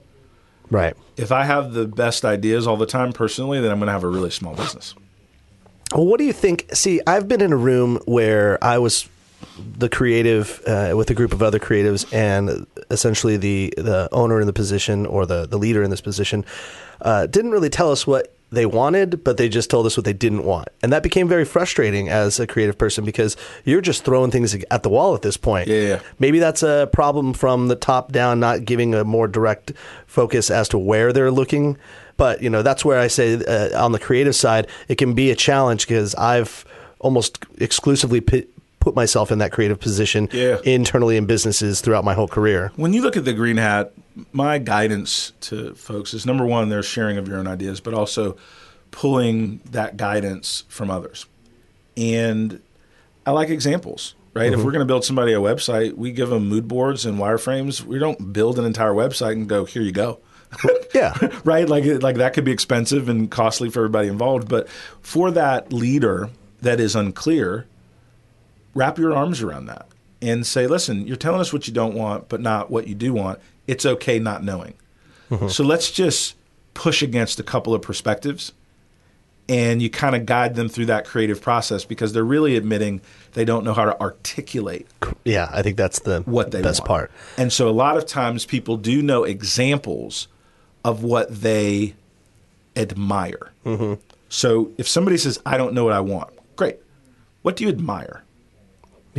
[0.70, 0.95] right.
[1.16, 4.05] If I have the best ideas all the time personally, then I'm going to have
[4.05, 4.95] a really small business.
[5.95, 6.66] Well, what do you think?
[6.72, 9.09] See, I've been in a room where I was
[9.59, 14.47] the creative uh, with a group of other creatives, and essentially the the owner in
[14.47, 16.45] the position or the the leader in this position
[17.03, 20.12] uh, didn't really tell us what they wanted, but they just told us what they
[20.12, 24.30] didn't want, and that became very frustrating as a creative person because you're just throwing
[24.30, 25.68] things at the wall at this point.
[25.68, 26.01] Yeah, yeah.
[26.18, 29.72] Maybe that's a problem from the top down, not giving a more direct
[30.07, 31.78] focus as to where they're looking.
[32.16, 35.30] But you know, that's where I say uh, on the creative side, it can be
[35.30, 36.66] a challenge because I've
[36.99, 38.45] almost exclusively pi
[38.81, 40.59] put myself in that creative position Yeah.
[40.64, 42.72] internally in businesses throughout my whole career.
[42.76, 43.93] When you look at the green hat,
[44.33, 48.37] my guidance to folks is number one, there's sharing of your own ideas, but also
[48.91, 51.26] pulling that guidance from others.
[51.97, 52.61] And
[53.26, 54.47] I like examples, right?
[54.47, 54.64] If mm-hmm.
[54.64, 57.83] we're going to build somebody a website, we give them mood boards and wireframes.
[57.83, 60.20] We don't build an entire website and go, here you go.
[60.93, 61.16] Yeah.
[61.45, 61.68] right?
[61.68, 64.49] Like like that could be expensive and costly for everybody involved.
[64.49, 64.68] But
[65.01, 66.31] for that leader
[66.62, 67.68] that is unclear,
[68.75, 69.87] wrap your arms around that
[70.23, 73.12] and say, listen, you're telling us what you don't want, but not what you do
[73.12, 73.39] want.
[73.66, 74.75] It's okay not knowing.
[75.49, 76.35] So let's just
[76.75, 78.53] push against a couple of perspectives
[79.49, 83.01] and you kind of guide them through that creative process because they're really admitting
[83.35, 84.89] they don't know how to articulate
[85.25, 86.89] Yeah, I think that's the what they best want.
[86.89, 87.11] part.
[87.37, 90.27] And so a lot of times people do know examples
[90.85, 91.95] of what they
[92.77, 93.53] admire.
[93.64, 94.01] Mm-hmm.
[94.29, 96.79] So if somebody says, I don't know what I want, great.
[97.43, 98.25] What do you admire?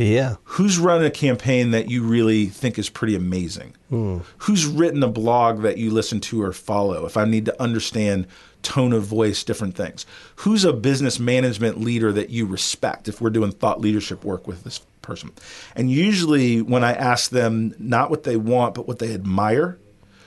[0.02, 0.36] Yeah.
[0.44, 3.74] Who's run a campaign that you really think is pretty amazing?
[3.88, 4.18] Hmm.
[4.38, 7.06] Who's written a blog that you listen to or follow?
[7.06, 8.26] If I need to understand
[8.62, 10.06] tone of voice, different things.
[10.36, 14.64] Who's a business management leader that you respect if we're doing thought leadership work with
[14.64, 15.32] this person?
[15.74, 19.78] And usually, when I ask them not what they want, but what they admire,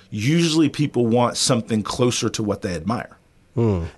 [0.10, 3.18] usually people want something closer to what they admire.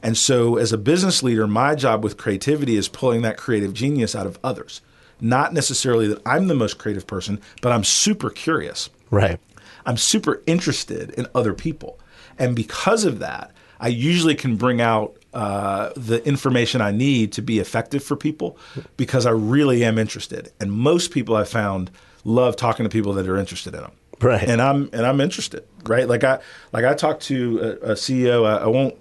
[0.03, 4.15] And so, as a business leader, my job with creativity is pulling that creative genius
[4.15, 4.81] out of others.
[5.19, 8.89] Not necessarily that I'm the most creative person, but I'm super curious.
[9.09, 9.39] Right.
[9.85, 11.99] I'm super interested in other people.
[12.37, 17.41] And because of that, I usually can bring out uh, the information I need to
[17.41, 18.57] be effective for people
[18.97, 20.51] because I really am interested.
[20.59, 21.91] And most people I've found
[22.23, 23.91] love talking to people that are interested in them.
[24.19, 24.47] Right.
[24.47, 26.07] And I'm and I'm interested, right?
[26.07, 26.39] Like I
[26.73, 28.47] like I talked to a, a CEO.
[28.47, 28.95] I, I won't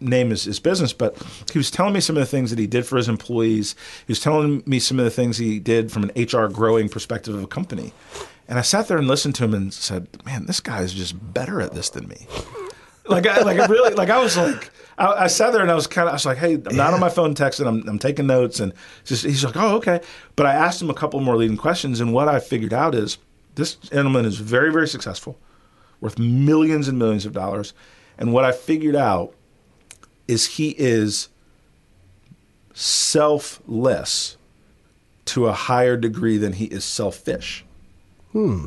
[0.00, 1.16] name his, his business, but
[1.52, 3.74] he was telling me some of the things that he did for his employees.
[4.06, 7.34] He was telling me some of the things he did from an HR growing perspective
[7.34, 7.92] of a company.
[8.48, 11.34] And I sat there and listened to him and said, "Man, this guy is just
[11.34, 12.26] better at this than me."
[13.08, 15.74] Like, I, like I really, like I was like, I, I sat there and I
[15.74, 17.66] was kind of, I was like, "Hey, I'm not on my phone texting.
[17.66, 18.72] I'm, I'm taking notes." And
[19.04, 20.00] just he's like, "Oh, okay."
[20.36, 23.18] But I asked him a couple more leading questions, and what I figured out is
[23.56, 25.38] this gentleman is very, very successful,
[26.00, 27.74] worth millions and millions of dollars.
[28.18, 29.34] And what I figured out
[30.28, 31.28] is he is
[32.74, 34.36] selfless
[35.26, 37.64] to a higher degree than he is selfish.
[38.32, 38.66] Hmm.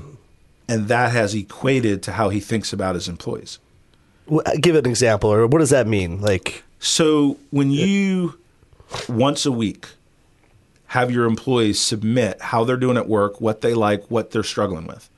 [0.68, 3.60] And that has equated to how he thinks about his employees.
[4.28, 6.22] Well, Give an example, or what does that mean?
[6.22, 8.38] Like, So when you
[9.07, 9.88] once a week
[10.88, 14.88] have your employees submit how they're doing at work, what they like, what they're struggling
[14.88, 15.10] with,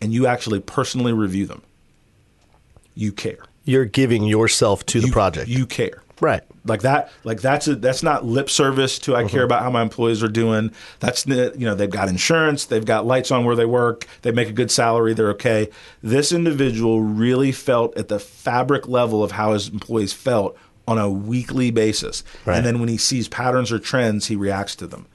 [0.00, 1.62] and you actually personally review them,
[2.94, 3.44] you care.
[3.64, 6.02] You're giving yourself to the You- project, You care.
[6.20, 6.42] right?
[6.66, 9.28] Like that, like that's a, that's not lip service to I mm-hmm.
[9.28, 10.70] care about how my employees are doing.
[11.00, 14.48] That's you know they've got insurance, they've got lights on where they work, they make
[14.48, 15.68] a good salary, they're okay.
[16.02, 20.56] This individual really felt at the fabric level of how his employees felt
[20.88, 22.56] on a weekly basis, Right.
[22.58, 25.06] and then when he sees patterns or trends, he reacts to them.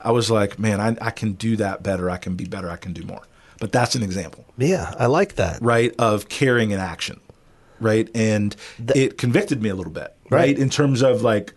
[0.00, 2.08] I was like, man, I, I can do that better.
[2.08, 2.70] I can be better.
[2.70, 3.22] I can do more.
[3.60, 5.60] But that's an example Yeah, I like that.
[5.60, 7.18] right of caring in action
[7.80, 8.56] right and
[8.94, 10.38] it convicted me a little bit right?
[10.40, 10.58] Right.
[10.58, 11.54] in terms of like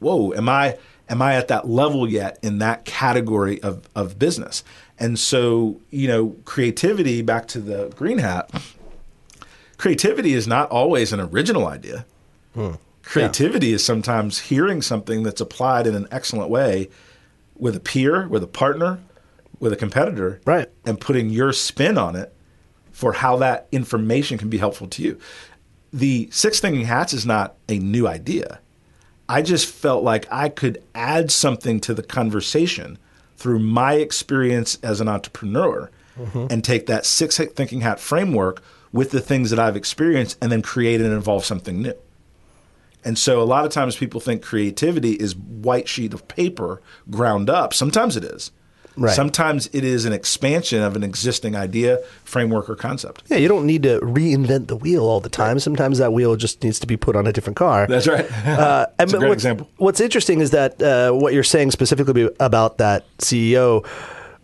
[0.00, 0.76] whoa am i
[1.08, 4.62] am i at that level yet in that category of of business
[4.98, 8.50] and so you know creativity back to the green hat
[9.78, 12.04] creativity is not always an original idea
[12.54, 12.72] hmm.
[13.02, 16.88] creativity is sometimes hearing something that's applied in an excellent way
[17.56, 18.98] with a peer with a partner
[19.58, 20.68] with a competitor Right.
[20.84, 22.34] and putting your spin on it
[22.96, 25.18] for how that information can be helpful to you.
[25.92, 28.58] The six thinking hats is not a new idea.
[29.28, 32.96] I just felt like I could add something to the conversation
[33.36, 36.46] through my experience as an entrepreneur mm-hmm.
[36.48, 40.62] and take that six thinking hat framework with the things that I've experienced and then
[40.62, 41.98] create and evolve something new.
[43.04, 46.80] And so a lot of times people think creativity is white sheet of paper
[47.10, 47.74] ground up.
[47.74, 48.52] Sometimes it is.
[48.96, 49.14] Right.
[49.14, 53.24] Sometimes it is an expansion of an existing idea, framework, or concept.
[53.28, 55.58] Yeah, you don't need to reinvent the wheel all the time.
[55.58, 57.86] Sometimes that wheel just needs to be put on a different car.
[57.86, 58.24] That's right.
[58.46, 59.68] Uh, That's a great what's, example.
[59.76, 63.86] What's interesting is that uh, what you're saying specifically about that CEO,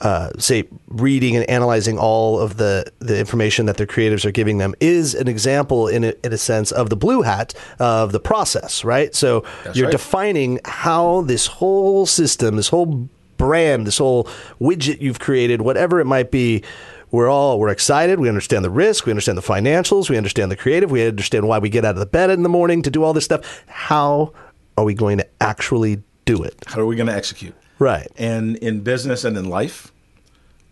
[0.02, 4.58] uh, say reading and analyzing all of the the information that their creatives are giving
[4.58, 8.20] them, is an example in a, in a sense of the blue hat of the
[8.20, 9.14] process, right?
[9.14, 9.92] So That's you're right.
[9.92, 13.08] defining how this whole system, this whole
[13.42, 14.28] brand, this whole
[14.60, 16.62] widget you've created, whatever it might be.
[17.10, 18.20] We're all we're excited.
[18.20, 19.04] We understand the risk.
[19.04, 20.08] We understand the financials.
[20.08, 20.92] We understand the creative.
[20.92, 23.12] We understand why we get out of the bed in the morning to do all
[23.12, 23.64] this stuff.
[23.66, 24.32] How
[24.78, 26.54] are we going to actually do it?
[26.66, 27.54] How are we going to execute?
[27.80, 28.06] Right.
[28.16, 29.92] And in business and in life,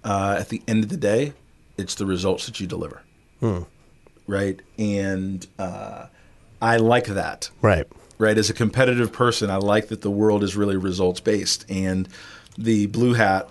[0.04, 1.32] uh, at the end of the day,
[1.76, 3.02] it's the results that you deliver.
[4.26, 4.60] Right.
[4.78, 6.06] And uh,
[6.62, 7.50] I like that.
[7.60, 7.86] Right.
[8.16, 8.38] right?
[8.38, 12.08] As a competitive person, I like that the world is really results based, and
[12.60, 13.48] the blue hat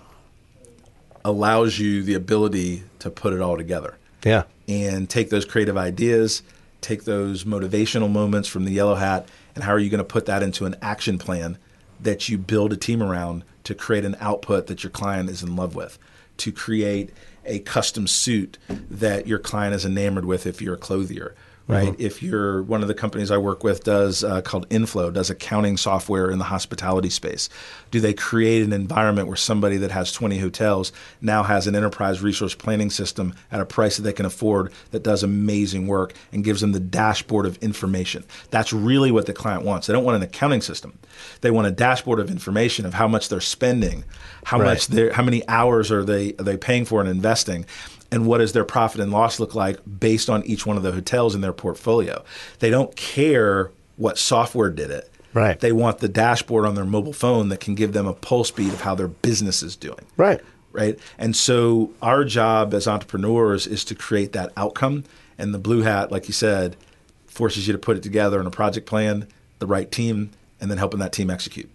[1.24, 4.44] allows you the ability to put it all together Yeah.
[4.68, 6.42] and take those creative ideas,
[6.80, 10.26] take those motivational moments from the yellow hat, and how are you going to put
[10.26, 11.58] that into an action plan
[12.00, 15.56] that you build a team around to create an output that your client is in
[15.56, 15.98] love with,
[16.38, 17.10] to create
[17.44, 18.56] a custom suit
[18.90, 21.34] that your client is enamored with if you're a clothier.
[21.70, 21.94] Right.
[21.98, 25.76] If you're one of the companies I work with does uh, called Inn-Flow does accounting
[25.76, 27.48] software in the hospitality space.
[27.90, 32.20] Do they create an environment where somebody that has 20 hotels now has an enterprise
[32.22, 36.44] resource planning system at a price that they can afford that does amazing work and
[36.44, 38.24] gives them the dashboard of information?
[38.50, 39.86] That's really what the client wants.
[39.86, 40.98] They don't want an accounting system.
[41.40, 44.04] They want a dashboard of information of how much they're spending,
[44.44, 44.66] how Right.
[44.66, 47.64] much they're, how many hours are they are they paying for and investing,
[48.12, 50.92] and what does their profit and loss look like based on each one of the
[50.92, 52.24] hotels in their portfolio.
[52.58, 55.10] They don't care what software did it.
[55.32, 55.60] Right.
[55.60, 58.72] They want the dashboard on their mobile phone that can give them a pulse beat
[58.72, 60.04] of how their business is doing.
[60.16, 60.40] Right.
[60.72, 60.98] Right.
[61.18, 65.04] And so our job as entrepreneurs is to create that outcome.
[65.38, 66.76] And the blue hat, like you said,
[67.26, 69.26] forces you to put it together in a project plan,
[69.58, 70.30] the right team,
[70.60, 71.70] and then helping that team execute.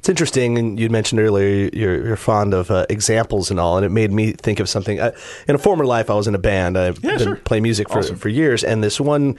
[0.00, 3.84] It's interesting, and you mentioned earlier you're, you're fond of uh, examples and all, and
[3.84, 4.98] it made me think of something.
[4.98, 5.12] I,
[5.46, 6.78] in a former life, I was in a band.
[6.78, 7.36] I've Yeah, been sure.
[7.36, 8.16] playing music for, Awesome.
[8.16, 9.36] for years, and this one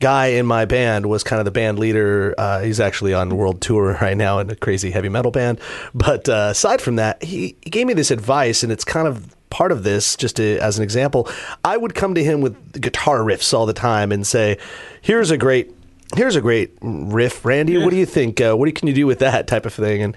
[0.00, 2.34] guy in my band was kind of the band leader.
[2.36, 5.60] Uh, he's actually on world tour right now in a crazy heavy metal band.
[5.94, 9.36] But uh, aside from that, he, he gave me this advice, and it's kind of
[9.50, 11.28] part of this, just to, as an example.
[11.64, 14.58] I would come to him with guitar riffs all the time and say,
[15.02, 15.72] "Here's a great."
[16.16, 17.78] Here's a great riff, Randy.
[17.78, 18.40] What do you think?
[18.40, 20.02] Uh, what can you do with that type of thing?
[20.02, 20.16] And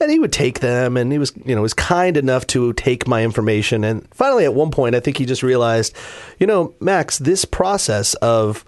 [0.00, 3.06] and he would take them and he was you know was kind enough to take
[3.06, 5.96] my information and finally at one point i think he just realized
[6.38, 8.64] you know max this process of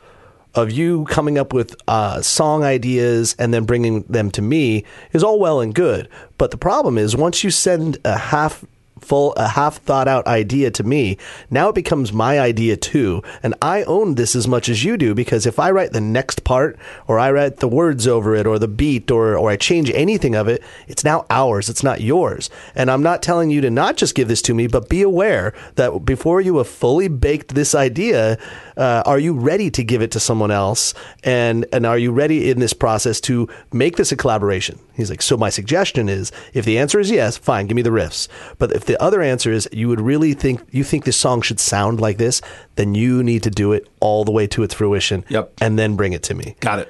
[0.55, 5.23] of you coming up with uh, song ideas and then bringing them to me is
[5.23, 6.09] all well and good
[6.39, 8.64] but the problem is once you send a half
[8.99, 11.16] full a half thought out idea to me.
[11.51, 13.22] Now it becomes my idea too.
[13.42, 16.44] And i own this as much as you do because if i write the next
[16.44, 19.90] part or i write the words over it or the beat or or i change
[19.90, 21.68] anything of it it's now ours.
[21.68, 22.51] It's not yours.
[22.74, 25.53] And i'm not telling you to not just give this to me but be aware
[25.76, 28.38] that before you have fully baked this idea
[28.79, 32.49] uh, are you ready to give it to someone else and and are you ready
[32.51, 36.64] in this process to make this a collaboration he's like so my suggestion is if
[36.64, 39.68] the answer is yes fine give me the riffs but if the other answer is
[39.72, 42.41] you would really think you think this song should sound like this
[42.76, 45.53] then you need to do it all the way to its fruition Yep.
[45.61, 46.89] and then bring it to me Got it.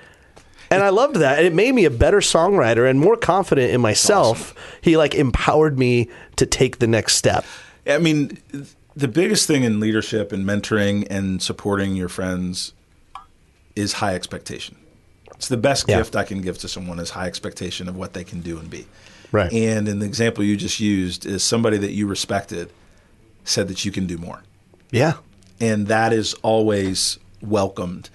[0.71, 1.39] and I loved that.
[1.39, 4.55] And it made me a better songwriter and more confident in myself.
[4.83, 7.47] He like empowered me to take the next step.
[7.87, 8.37] I mean,
[8.99, 12.73] the biggest thing in leadership and mentoring and supporting your friends
[13.77, 14.77] is high expectation.
[15.37, 15.99] It's the best Yeah.
[15.99, 18.69] gift I can give to someone is high expectation of what they can do and
[18.69, 18.87] be.
[19.31, 19.53] Right.
[19.53, 22.71] And in the example you just used is somebody that you respected
[23.45, 24.43] said that you can do more.
[24.91, 25.15] Yeah.
[25.61, 28.11] and that is always welcomed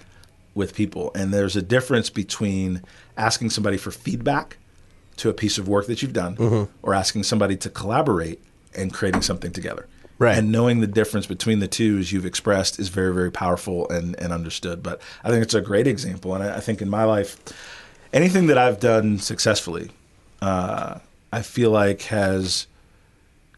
[0.55, 1.11] with people.
[1.13, 2.81] And there's a difference between
[3.17, 4.57] asking somebody for feedback
[5.17, 6.71] to a piece of work that you've done, Mm-hmm.
[6.81, 8.39] or asking somebody to collaborate
[8.75, 9.87] and creating something together.
[10.23, 10.37] Right.
[10.37, 14.17] And knowing the difference between the two, as you've expressed, is very, very powerful and,
[14.21, 14.81] and understood.
[14.81, 16.33] But I think it's a great example.
[16.33, 17.35] And I, I think in my life,
[18.13, 19.91] anything that I've done successfully,
[20.41, 20.99] uh,
[21.33, 22.67] I feel like has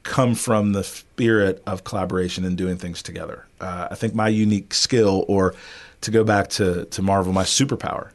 [0.01, 3.45] come from the spirit of collaboration and doing things together.
[3.61, 5.53] Uh, I think my unique skill, or
[6.01, 8.09] to go back to, to Marvel, my superpower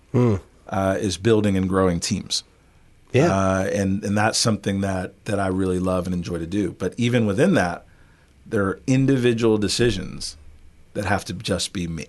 [0.69, 2.43] uh, is building and growing teams.
[3.13, 3.33] Yeah.
[3.33, 6.73] Uh, and, and that's something that, that I really love and enjoy to do.
[6.73, 7.87] But even within that,
[8.51, 10.37] there are individual decisions
[10.95, 12.07] that have to just be me.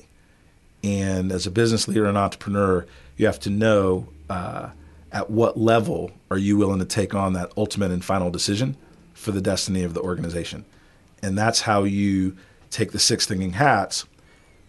[0.84, 2.86] And as a business leader and entrepreneur,
[3.16, 4.70] you have to know uh,
[5.12, 8.76] at what level are you willing to take on that ultimate and final decision
[9.14, 10.66] for the destiny of the organization.
[11.22, 12.36] And that's how you
[12.72, 14.06] take the six thinking hats.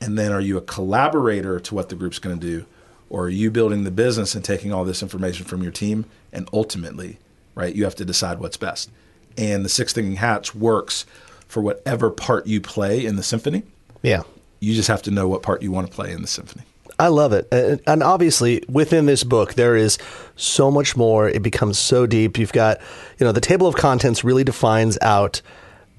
[0.00, 2.66] And then are you a collaborator to what the group's going to do?
[3.08, 6.04] Or are you building the business and taking all this information from your team?
[6.32, 7.18] And ultimately,
[7.54, 8.90] right, you have to decide what's best.
[9.38, 11.06] And the six thinking hats works
[11.52, 13.62] for whatever part you play in the symphony.
[14.02, 14.22] yeah.
[14.60, 16.62] You just have to know what part you want to play in the symphony.
[16.96, 17.48] I love it.
[17.50, 19.98] And, and obviously, within this book, there is
[20.36, 21.28] so much more.
[21.28, 22.38] It becomes so deep.
[22.38, 22.80] You've got,
[23.18, 25.42] you know, the table of contents really defines out,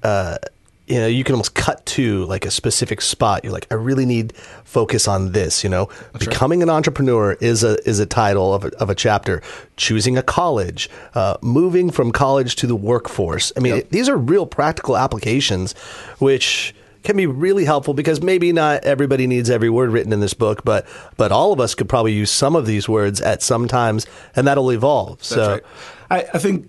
[0.02, 0.38] uh,
[0.86, 3.42] you know, you can almost cut to like a specific spot.
[3.42, 5.88] You're like, I really need focus on this, you know.
[6.18, 9.42] Becoming an entrepreneur is a is a title of a, of a chapter.
[9.76, 13.50] Choosing a college, uh, moving from college to the workforce.
[13.56, 15.72] I mean, these are real practical applications,
[16.18, 20.34] which can be really helpful because maybe not everybody needs every word written in this
[20.34, 23.68] book, but but all of us could probably use some of these words at some
[23.68, 24.06] times,
[24.36, 25.18] and that'll evolve.
[25.18, 25.62] That's so, right.
[26.10, 26.68] I, I think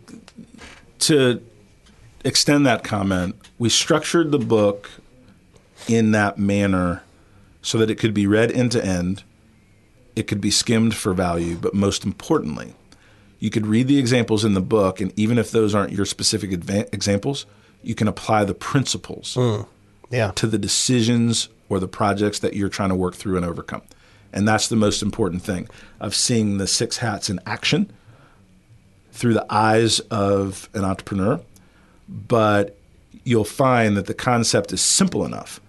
[0.99, 1.41] to
[2.26, 4.89] extend that comment, we structured the book
[5.88, 7.03] in that manner
[7.61, 9.23] so that it could be read end to end,
[10.15, 12.73] it could be skimmed for value, but most importantly,
[13.39, 16.51] you could read the examples in the book, and even if those aren't your specific
[16.51, 17.45] adva- examples,
[17.84, 19.61] you can apply the principles hmm.
[20.09, 23.82] yeah, to the decisions or the projects that you're trying to work through and overcome.
[24.34, 25.69] And that's the most important thing
[25.99, 27.91] of seeing the six hats in action
[29.11, 31.39] through the eyes of an entrepreneur.
[32.08, 32.78] But
[33.24, 35.60] you'll find that the concept is simple enough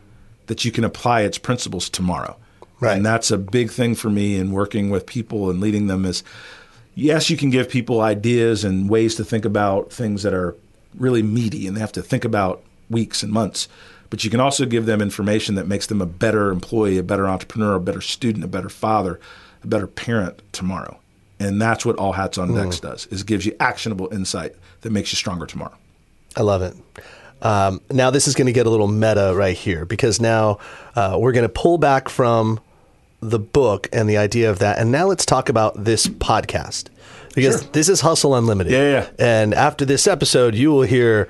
[0.47, 2.37] that you can apply its principles tomorrow.
[2.79, 2.97] Right.
[2.97, 6.23] And that's a big thing for me in working with people and leading them is
[6.95, 10.57] yes, you can give people ideas and ways to think about things that are
[10.97, 13.69] really meaty and they have to think about weeks and months.
[14.09, 17.27] But you can also give them information that makes them a better employee, a better
[17.27, 19.21] entrepreneur, a better student, a better father,
[19.65, 20.99] a better parent tomorrow.
[21.39, 22.83] And that's what All Hats on Decks mm.
[22.83, 25.77] does, is gives you actionable insight that makes you stronger tomorrow.
[26.37, 26.75] I love it.
[27.43, 30.59] Um, now this is going to get a little meta right here because now
[30.95, 32.61] uh, we're going to pull back from
[33.21, 36.89] the book and the idea of that, and now let's talk about this podcast
[37.35, 38.73] because this is Hustle Unlimited.
[38.73, 39.09] Yeah, yeah.
[39.19, 41.29] And after this episode, you will hear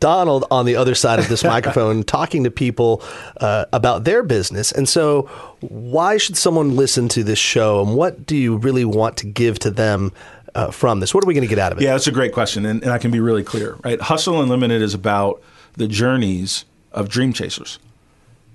[0.00, 3.02] Donald on the other side of this microphone talking to people
[3.40, 4.72] uh, about their business.
[4.72, 5.22] And so,
[5.60, 9.58] why should someone listen to this show, and what do you really want to give
[9.60, 10.12] to them
[10.54, 11.14] uh, from this?
[11.14, 11.84] What are we going to get out of it?
[11.84, 13.76] Yeah, that's a great question, and, and I can be really clear.
[13.84, 15.42] Right, Hustle Unlimited is about
[15.74, 17.78] the journeys of dream chasers,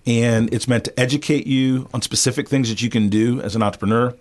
[0.06, 3.64] and it's meant to educate you on specific things that you can do as an
[3.64, 4.16] entrepreneur,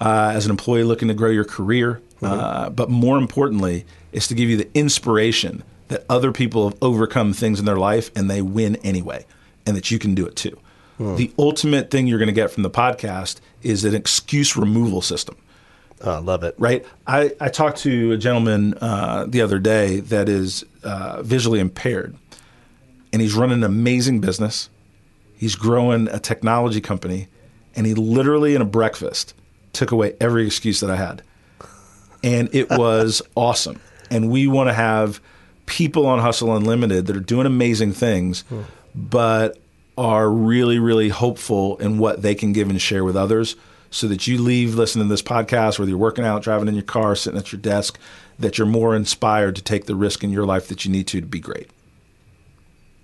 [0.00, 2.00] uh, as an employee looking to grow your career.
[2.20, 7.32] Uh, but more importantly, is to give you the inspiration that other people have overcome
[7.32, 9.24] things in their life and they win anyway,
[9.64, 10.58] and that you can do it too.
[10.98, 15.36] The ultimate thing you're going to get from the podcast is an excuse removal system
[16.04, 16.54] I love it.
[16.58, 16.84] right?
[17.06, 22.16] I, I talked to a gentleman uh, the other day that is uh, visually impaired,
[23.12, 24.70] and he's running an amazing business.
[25.36, 27.28] He's growing a technology company,
[27.74, 29.34] and he literally, in a breakfast,
[29.72, 31.22] took away every excuse that I had.
[32.22, 33.80] And it was awesome.
[34.10, 35.20] And we want to have
[35.66, 38.44] people on Hustle Unlimited that are doing amazing things,
[38.94, 39.58] but
[39.96, 43.56] are really, really hopeful in what they can give and share with others
[43.90, 46.82] so that you leave listening to this podcast, whether you're working out, driving in your
[46.82, 47.98] car, sitting at your desk,
[48.38, 51.20] that you're more inspired to take the risk in your life that you need to
[51.20, 51.68] to be great.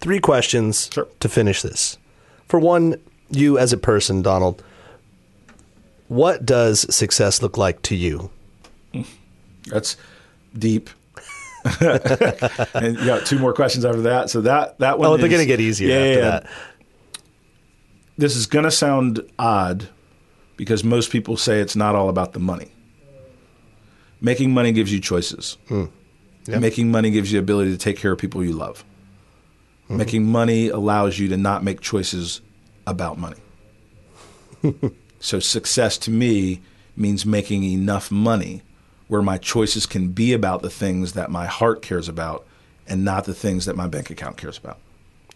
[0.01, 1.09] Three questions Sure.
[1.21, 1.97] to finish this.
[2.49, 2.97] For one,
[3.31, 4.63] you as a person, Donald,
[6.09, 8.31] what does success look like to you?
[9.69, 9.97] That's
[10.57, 10.91] deep.
[11.81, 14.29] and you got two more questions after that.
[14.29, 15.09] So that that one.
[15.09, 16.49] Oh, they're going to get easier Yeah, after yeah, yeah.
[18.19, 19.89] This is going to sound odd
[20.57, 22.71] because most people say it's not all about the money.
[24.21, 25.59] Making money gives you choices.
[25.69, 25.87] Hmm.
[26.47, 26.59] Yeah.
[26.59, 28.85] Making money gives you the ability to take care of people you love.
[29.89, 29.97] Hmm.
[29.99, 32.41] Making money allows you to not make choices
[32.87, 33.41] about money.
[35.21, 36.61] so success to me
[36.97, 38.63] means making enough money
[39.09, 42.47] where my choices can be about the things that my heart cares about
[42.87, 44.79] and not the things that my bank account cares about.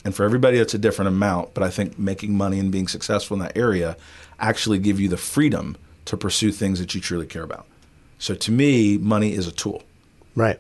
[0.05, 1.55] And for everybody, it's a different amount.
[1.55, 3.96] But I think making money and being successful in that area
[4.38, 5.76] actually give you the freedom
[6.07, 7.66] to pursue things that you truly care about.
[8.18, 9.82] So to me, money is a tool.
[10.34, 10.59] Right.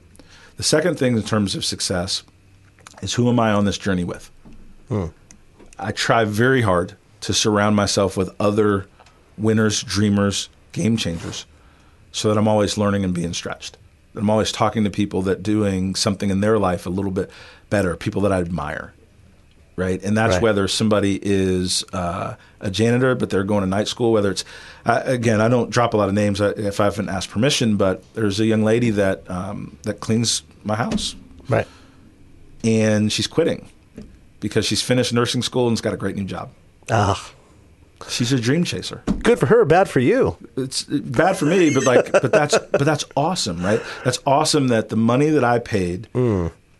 [0.56, 2.22] The second thing in terms of success
[3.00, 4.30] is who am I on this journey with?
[4.88, 5.06] Hmm.
[5.78, 8.86] I try very hard to surround myself with other
[9.36, 11.46] winners, dreamers, game changers
[12.12, 13.76] so that I'm always learning and being stretched.
[14.14, 17.30] That I'm always talking to people that doing something in their life a little bit
[17.70, 18.92] better, people that I admire.
[19.78, 20.02] Right.
[20.02, 20.42] And that's Right.
[20.42, 24.44] whether somebody is uh, a janitor, but they're going to night school, whether it's,
[24.84, 27.76] uh, again, I don't drop a lot of names uh, if I haven't asked permission,
[27.76, 31.14] but there's a young lady that, um, that cleans my house
[31.48, 31.66] Right.
[32.64, 33.68] and she's quitting
[34.40, 36.50] because she's finished nursing school and's got a great new job.
[36.90, 37.30] Ah,
[38.08, 39.02] She's a dream chaser.
[39.22, 40.36] good for her, bad for you.
[40.56, 43.80] It's bad for me, but like, but that's but that's awesome, right?
[44.04, 46.06] That's awesome that the money that I paid,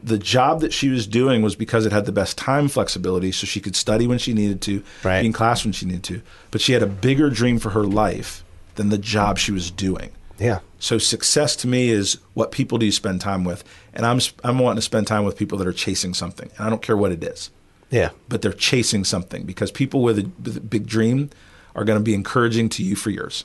[0.03, 3.47] the job that she was doing was because it had the best time flexibility, so
[3.47, 5.21] she could study when she needed to, Right.
[5.23, 6.23] be in class when she needed to.
[6.51, 8.45] But she had a bigger dream for her life
[8.77, 10.11] than the job she was doing.
[10.39, 10.61] Yeah.
[10.79, 14.61] So success to me is what people do you spend time with, and I'm I'm
[14.61, 17.11] wanting to spend time with people that are chasing something, and I don't care what
[17.11, 17.51] it is
[17.91, 18.11] Yeah.
[18.29, 21.31] but they're chasing something because people with a, with a big dream
[21.75, 23.45] are going to be encouraging to you for yours.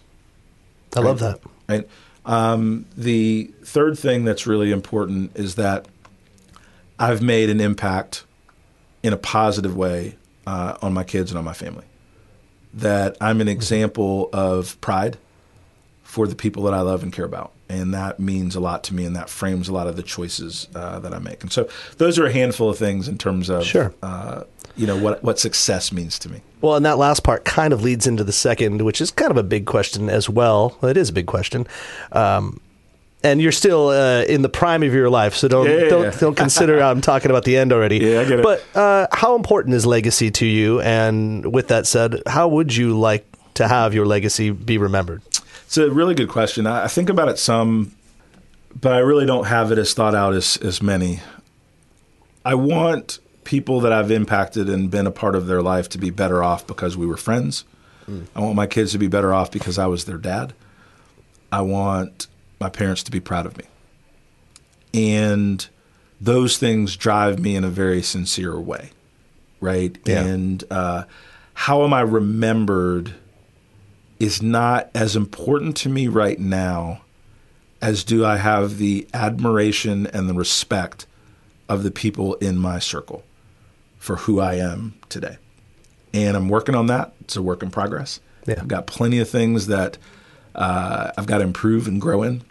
[0.96, 1.40] I love that.
[1.68, 1.88] Right.
[2.26, 5.88] Um, the third thing that's really important is that
[7.00, 8.24] I've made an impact
[9.02, 10.16] in a positive way
[10.48, 11.86] uh, on my kids and on my family.
[12.74, 15.18] That I'm an example of pride
[16.04, 17.52] for the people that I love and care about.
[17.70, 20.68] And that means a lot to me, and that frames a lot of the choices
[20.76, 21.42] uh, that I make.
[21.42, 21.68] And so,
[21.98, 23.94] those are a handful of things in terms of, Sure.
[24.04, 24.44] uh,
[24.76, 26.42] you know, what what success means to me.
[26.62, 29.38] Well, and that last part kind of leads into the second, which is kind of
[29.38, 30.78] a big question as well.
[30.82, 31.66] Well, it is a big question.
[32.12, 32.60] Um,
[33.24, 36.36] and you're still uh, in the prime of your life, so don't Yeah, don't don't
[36.36, 37.98] consider I'm talking about the end already.
[37.98, 38.44] Yeah, I get it.
[38.44, 40.82] But uh, how important is legacy to you?
[40.82, 45.22] And with that said, how would you like to have your legacy be remembered?
[45.66, 46.68] It's a really good question.
[46.68, 47.96] I, I think about it some,
[48.80, 51.22] but I really don't have it as thought out as, as many.
[52.46, 56.10] I want people that I've impacted and been a part of their life to be
[56.10, 57.66] better off because we were friends.
[58.36, 60.54] I want my kids to be better off because I was their dad.
[61.54, 62.28] I want
[62.64, 63.66] my parents to be proud of me.
[64.94, 65.68] And
[66.20, 68.92] those things drive me in a very sincere way,
[69.60, 69.98] right?
[70.06, 70.24] Yeah.
[70.24, 71.04] And uh,
[71.54, 73.16] how am I remembered
[74.20, 77.02] is not as important to me right now
[77.82, 81.06] as do I have the admiration and the respect
[81.68, 83.24] of the people in my circle
[83.98, 85.38] for who I am today.
[86.14, 87.14] And I'm working on that.
[87.22, 88.22] It's a work in progress.
[88.46, 88.56] Yeah.
[88.60, 89.98] I've got plenty of things that
[90.56, 92.44] uh, I've got to improve and grow in.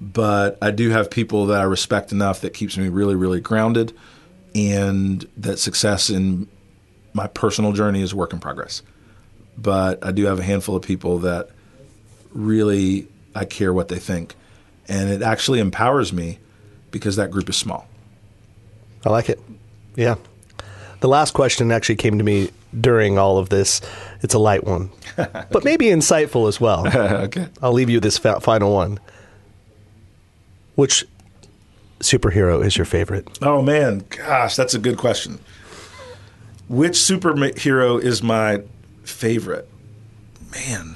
[0.00, 3.92] But I do have people that I respect enough that keeps me really, really grounded,
[4.54, 6.48] and that success in
[7.14, 8.82] my personal journey is work in progress.
[9.56, 11.50] But I do have a handful of people that
[12.32, 14.36] really I care what they think,
[14.86, 16.38] and it actually empowers me
[16.90, 17.88] because that group is small.
[19.04, 19.40] I like it.
[19.96, 20.16] Yeah.
[21.00, 23.80] The last question actually came to me during all of this.
[24.22, 26.86] It's a light one, but maybe insightful as well.
[26.96, 27.48] okay.
[27.62, 28.98] I'll leave you this fa- final one.
[30.78, 31.04] Which
[31.98, 33.26] superhero is your favorite?
[33.42, 35.40] Oh man, gosh, that's a good question.
[36.68, 38.62] Which superhero is my
[39.02, 39.68] favorite?
[40.52, 40.94] Man,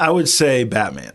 [0.00, 1.12] I would say Batman.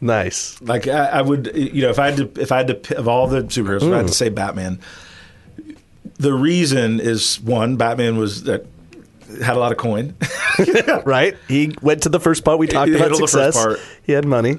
[0.00, 0.58] Nice.
[0.62, 3.06] Like I, I would, you know, if I had to, if I had to, of
[3.06, 4.14] all the superheroes, if I had to mm.
[4.14, 4.80] say Batman,
[6.14, 8.64] the reason is one, Batman was that
[9.44, 10.14] had a lot of coin.
[11.04, 11.36] Right?
[11.48, 12.58] He went to the first part.
[12.58, 13.98] We talked He about handled the first success.
[14.04, 14.56] He had money.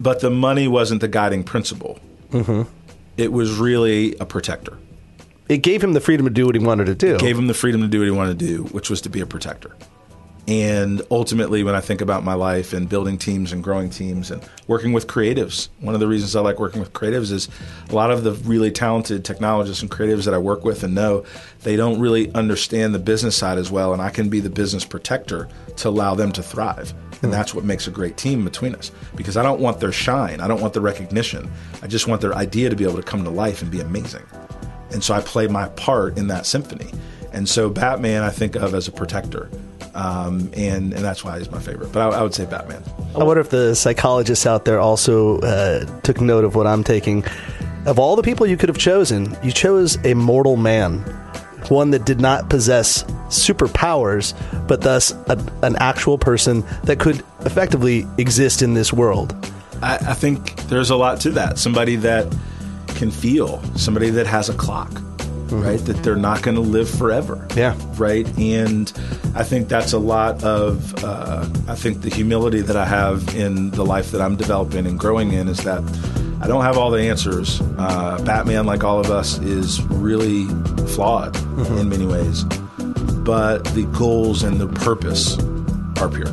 [0.00, 2.00] But the money wasn't the guiding principle.
[2.30, 2.62] Mm-hmm.
[3.16, 4.78] It was really a protector.
[5.48, 7.16] It gave him the freedom to do what he wanted to do.
[7.16, 9.10] It Gave him the freedom to do what he wanted to do, which was to
[9.10, 9.76] be a protector.
[10.48, 14.42] And ultimately, when I think about my life and building teams and growing teams and
[14.66, 17.48] working with creatives, one of the reasons I like working with creatives is
[17.88, 21.24] a lot of the really talented technologists and creatives that I work with and know
[21.62, 23.92] they don't really understand the business side as well.
[23.92, 26.94] And I can be the business protector to allow them to thrive.
[27.22, 30.40] And that's what makes a great team between us because I don't want their shine,
[30.40, 31.50] I don't want the recognition.
[31.82, 34.22] I just want their idea to be able to come to life and be amazing.
[34.90, 36.90] And so I play my part in that symphony.
[37.32, 39.48] And so Batman, I think of as a protector.
[39.94, 41.92] Um, and, and that's why he's my favorite.
[41.92, 42.82] But I, I would say Batman.
[43.14, 47.24] I wonder if the psychologists out there also uh, took note of what I'm taking.
[47.86, 50.98] Of all the people you could have chosen, you chose a mortal man,
[51.68, 54.34] one that did not possess superpowers,
[54.68, 59.34] but thus a, an actual person that could effectively exist in this world.
[59.82, 61.58] I, I think there's a lot to that.
[61.58, 62.26] Somebody that
[62.88, 64.90] can feel, somebody that has a clock,
[65.50, 65.80] right?
[65.80, 67.46] That they're not going to live forever.
[67.56, 67.74] Yeah.
[67.96, 68.26] Right.
[68.38, 68.92] And
[69.34, 73.70] I think that's a lot of, uh, I think the humility that I have in
[73.70, 75.82] the life that I'm developing and growing in is that
[76.42, 77.60] I don't have all the answers.
[77.78, 80.46] Uh, Batman, like all of us, is really
[80.88, 81.36] flawed
[81.78, 82.44] in many ways.
[83.24, 85.38] But the goals and the purpose
[86.00, 86.26] are pure.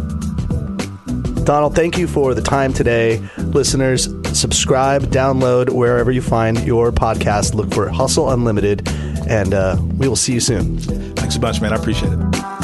[1.46, 3.22] Donald, thank you for the time today.
[3.38, 7.54] Listeners, subscribe, download wherever you find your podcast.
[7.54, 8.88] Look for Hustle Unlimited,
[9.30, 10.78] and uh, we will see you soon.
[10.80, 11.72] Thanks a bunch, man.
[11.72, 12.57] I appreciate it.